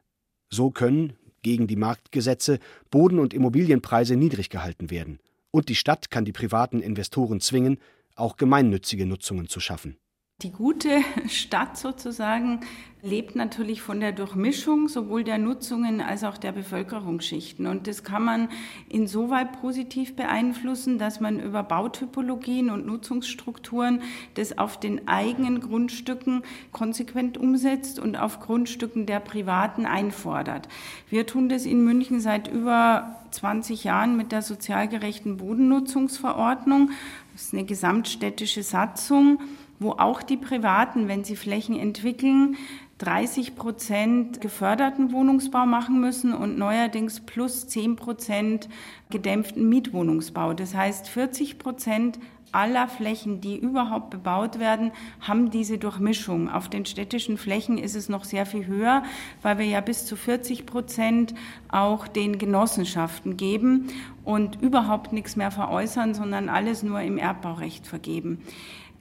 [0.49, 2.59] So können, gegen die Marktgesetze,
[2.91, 5.19] Boden- und Immobilienpreise niedrig gehalten werden.
[5.51, 7.79] Und die Stadt kann die privaten Investoren zwingen,
[8.17, 9.97] auch gemeinnützige Nutzungen zu schaffen.
[10.43, 12.59] Die gute Stadt sozusagen
[13.01, 17.65] lebt natürlich von der Durchmischung sowohl der Nutzungen als auch der Bevölkerungsschichten.
[17.65, 18.49] Und das kann man
[18.87, 24.03] insoweit positiv beeinflussen, dass man über Bautypologien und Nutzungsstrukturen
[24.35, 30.67] das auf den eigenen Grundstücken konsequent umsetzt und auf Grundstücken der Privaten einfordert.
[31.09, 36.91] Wir tun das in München seit über 20 Jahren mit der sozial gerechten Bodennutzungsverordnung.
[37.33, 39.39] Das ist eine gesamtstädtische Satzung
[39.79, 42.57] wo auch die Privaten, wenn sie Flächen entwickeln,
[42.99, 48.69] 30 Prozent geförderten Wohnungsbau machen müssen und neuerdings plus 10 Prozent
[49.11, 50.53] gedämpften Mietwohnungsbau.
[50.53, 52.19] Das heißt, 40 Prozent
[52.51, 56.49] aller Flächen, die überhaupt bebaut werden, haben diese Durchmischung.
[56.49, 59.03] Auf den städtischen Flächen ist es noch sehr viel höher,
[59.41, 61.35] weil wir ja bis zu 40 Prozent
[61.69, 63.89] auch den Genossenschaften geben
[64.23, 68.41] und überhaupt nichts mehr veräußern, sondern alles nur im Erbbaurecht vergeben.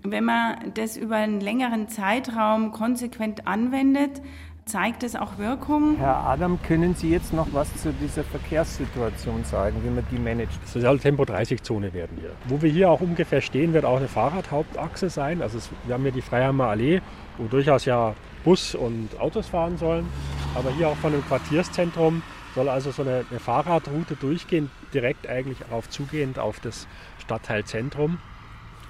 [0.03, 4.23] Wenn man das über einen längeren Zeitraum konsequent anwendet,
[4.67, 5.97] zeigt es auch Wirkung.
[5.97, 10.59] Herr Adam, können Sie jetzt noch was zu dieser Verkehrssituation sagen, wie man die managt?
[10.65, 12.33] Es soll Tempo 30 Zone werden hier.
[12.47, 15.41] Wo wir hier auch ungefähr stehen, wird auch eine Fahrradhauptachse sein.
[15.41, 17.01] Also wir haben hier die Freiheimer Allee,
[17.39, 20.09] wo durchaus ja Bus und Autos fahren sollen.
[20.57, 22.23] Aber hier auch von dem Quartierszentrum
[22.57, 26.89] soll also so eine, eine Fahrradroute durchgehen, direkt eigentlich darauf zugehend auf das
[27.19, 28.19] Stadtteilzentrum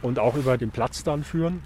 [0.03, 1.63] und auch über den Platz dann führen.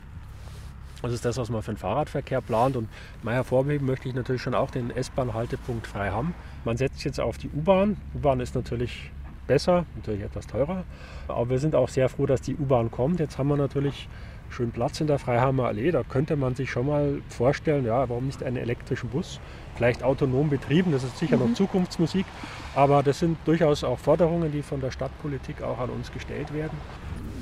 [1.03, 2.77] Das ist das, was man für den Fahrradverkehr plant.
[2.77, 2.89] Und
[3.23, 6.35] mal hervorheben möchte ich natürlich schon auch den S-Bahn-Haltepunkt Freiham.
[6.65, 7.97] Man setzt jetzt auf die U-Bahn.
[8.15, 9.11] U-Bahn ist natürlich
[9.47, 10.85] besser, natürlich etwas teurer.
[11.27, 13.19] Aber wir sind auch sehr froh, dass die U-Bahn kommt.
[13.19, 14.09] Jetzt haben wir natürlich
[14.51, 15.91] schön Platz in der Freiheimer Allee.
[15.91, 19.41] Da könnte man sich schon mal vorstellen, ja, warum nicht einen elektrischen Bus?
[19.77, 21.49] Vielleicht autonom betrieben, das ist sicher mhm.
[21.49, 22.27] noch Zukunftsmusik.
[22.75, 26.77] Aber das sind durchaus auch Forderungen, die von der Stadtpolitik auch an uns gestellt werden.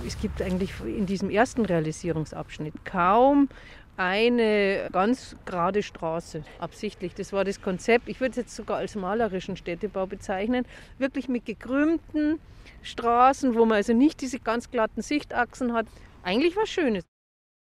[0.07, 3.49] Es gibt eigentlich in diesem ersten Realisierungsabschnitt kaum
[3.97, 7.15] eine ganz gerade Straße, absichtlich.
[7.15, 8.09] Das war das Konzept.
[8.09, 10.65] Ich würde es jetzt sogar als malerischen Städtebau bezeichnen.
[10.99, 12.39] Wirklich mit gekrümmten
[12.83, 15.87] Straßen, wo man also nicht diese ganz glatten Sichtachsen hat.
[16.23, 17.05] Eigentlich was Schönes.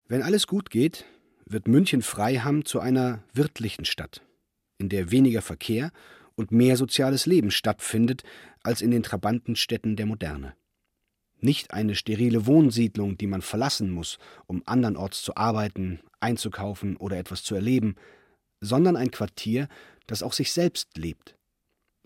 [0.08, 1.04] Wenn alles gut geht,
[1.44, 4.22] wird München-Freiham zu einer wirtlichen Stadt,
[4.78, 5.90] in der weniger Verkehr
[6.34, 8.22] und mehr soziales Leben stattfindet
[8.62, 10.54] als in den Trabantenstädten der Moderne.
[11.44, 17.42] Nicht eine sterile Wohnsiedlung, die man verlassen muss, um andernorts zu arbeiten, einzukaufen oder etwas
[17.42, 17.96] zu erleben,
[18.60, 19.68] sondern ein Quartier,
[20.06, 21.36] das auch sich selbst lebt.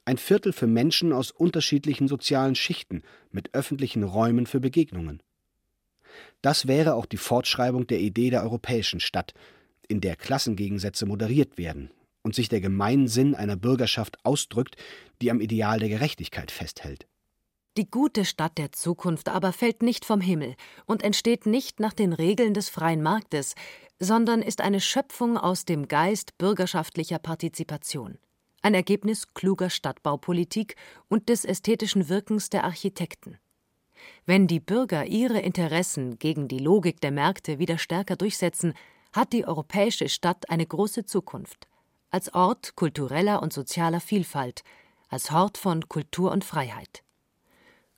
[0.07, 5.23] Ein Viertel für Menschen aus unterschiedlichen sozialen Schichten mit öffentlichen Räumen für Begegnungen.
[6.41, 9.35] Das wäre auch die Fortschreibung der Idee der europäischen Stadt,
[9.87, 11.91] in der Klassengegensätze moderiert werden
[12.23, 14.77] und sich der Gemeinsinn einer Bürgerschaft ausdrückt,
[15.21, 17.07] die am Ideal der Gerechtigkeit festhält.
[17.77, 20.55] Die gute Stadt der Zukunft aber fällt nicht vom Himmel
[20.87, 23.55] und entsteht nicht nach den Regeln des freien Marktes,
[23.99, 28.17] sondern ist eine Schöpfung aus dem Geist bürgerschaftlicher Partizipation,
[28.63, 30.77] ein Ergebnis kluger Stadtbaupolitik
[31.09, 33.39] und des ästhetischen Wirkens der Architekten.
[34.25, 38.73] Wenn die Bürger ihre Interessen gegen die Logik der Märkte wieder stärker durchsetzen,
[39.13, 41.69] hat die europäische Stadt eine große Zukunft,
[42.11, 44.63] als Ort kultureller und sozialer Vielfalt,
[45.09, 47.03] als Hort von Kultur und Freiheit.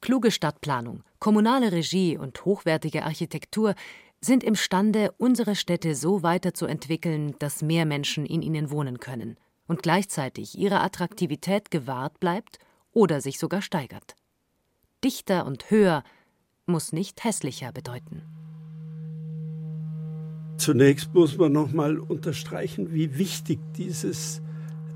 [0.00, 3.74] Kluge Stadtplanung, kommunale Regie und hochwertige Architektur
[4.20, 9.36] sind imstande, unsere Städte so weiterzuentwickeln, dass mehr Menschen in ihnen wohnen können
[9.66, 12.58] und gleichzeitig ihre Attraktivität gewahrt bleibt
[12.92, 14.16] oder sich sogar steigert.
[15.04, 16.02] Dichter und höher
[16.66, 18.22] muss nicht hässlicher bedeuten.
[20.56, 24.42] Zunächst muss man noch mal unterstreichen, wie wichtig dieses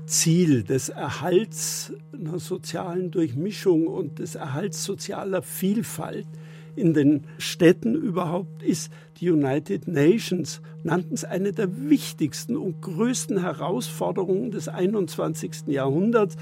[0.05, 6.27] Ziel des Erhalts einer sozialen Durchmischung und des Erhalts sozialer Vielfalt
[6.75, 8.91] in den Städten überhaupt ist.
[9.19, 15.67] Die United Nations nannten es eine der wichtigsten und größten Herausforderungen des 21.
[15.67, 16.35] Jahrhunderts,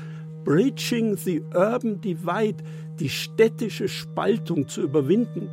[0.44, 2.64] Bridging the Urban Divide,
[3.00, 5.50] die städtische Spaltung zu überwinden.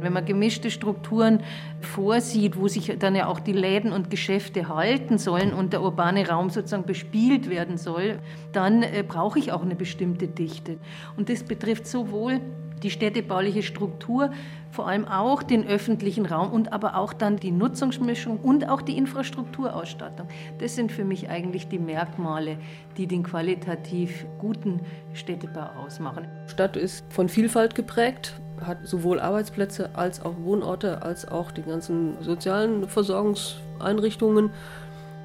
[0.00, 1.42] Wenn man gemischte Strukturen
[1.80, 6.28] vorsieht, wo sich dann ja auch die Läden und Geschäfte halten sollen und der urbane
[6.28, 8.18] Raum sozusagen bespielt werden soll,
[8.52, 10.78] dann äh, brauche ich auch eine bestimmte Dichte.
[11.16, 12.40] Und das betrifft sowohl
[12.82, 14.30] die städtebauliche Struktur,
[14.70, 18.96] vor allem auch den öffentlichen Raum und aber auch dann die Nutzungsmischung und auch die
[18.96, 20.28] Infrastrukturausstattung.
[20.58, 22.58] Das sind für mich eigentlich die Merkmale,
[22.96, 24.80] die den qualitativ guten
[25.14, 26.28] Städtebau ausmachen.
[26.46, 32.16] Stadt ist von Vielfalt geprägt hat sowohl Arbeitsplätze als auch Wohnorte, als auch die ganzen
[32.20, 34.50] sozialen Versorgungseinrichtungen.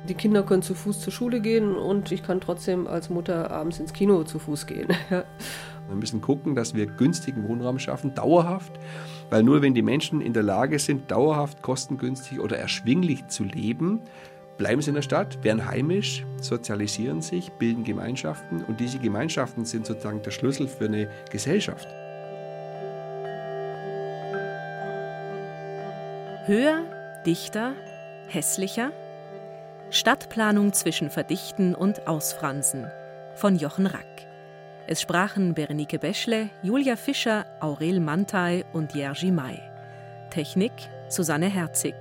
[0.08, 3.80] Die Kinder können zu Fuß zur Schule gehen und ich kann trotzdem als Mutter abends
[3.80, 4.90] ins Kino zu Fuß gehen.
[5.88, 8.72] Wir müssen gucken, dass wir günstigen Wohnraum schaffen, dauerhaft,
[9.30, 14.00] weil nur wenn die Menschen in der Lage sind, dauerhaft kostengünstig oder erschwinglich zu leben,
[14.58, 19.86] bleiben sie in der Stadt, werden heimisch, sozialisieren sich, bilden Gemeinschaften und diese Gemeinschaften sind
[19.86, 21.88] sozusagen der Schlüssel für eine Gesellschaft.
[26.46, 26.84] Höher,
[27.26, 27.74] dichter,
[28.28, 28.92] hässlicher?
[29.92, 32.92] Stadtplanung zwischen Verdichten und Ausfransen
[33.34, 34.28] von Jochen Rack.
[34.86, 39.58] Es sprachen Berenike Beschle, Julia Fischer, Aurel Mantei und Jerzy May.
[40.32, 40.74] Technik
[41.08, 41.96] Susanne Herzig.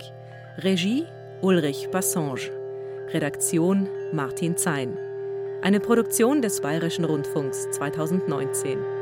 [0.58, 1.06] Regie
[1.40, 2.50] Ulrich Bassange.
[3.12, 4.98] Redaktion Martin Zein.
[5.62, 9.01] Eine Produktion des Bayerischen Rundfunks 2019.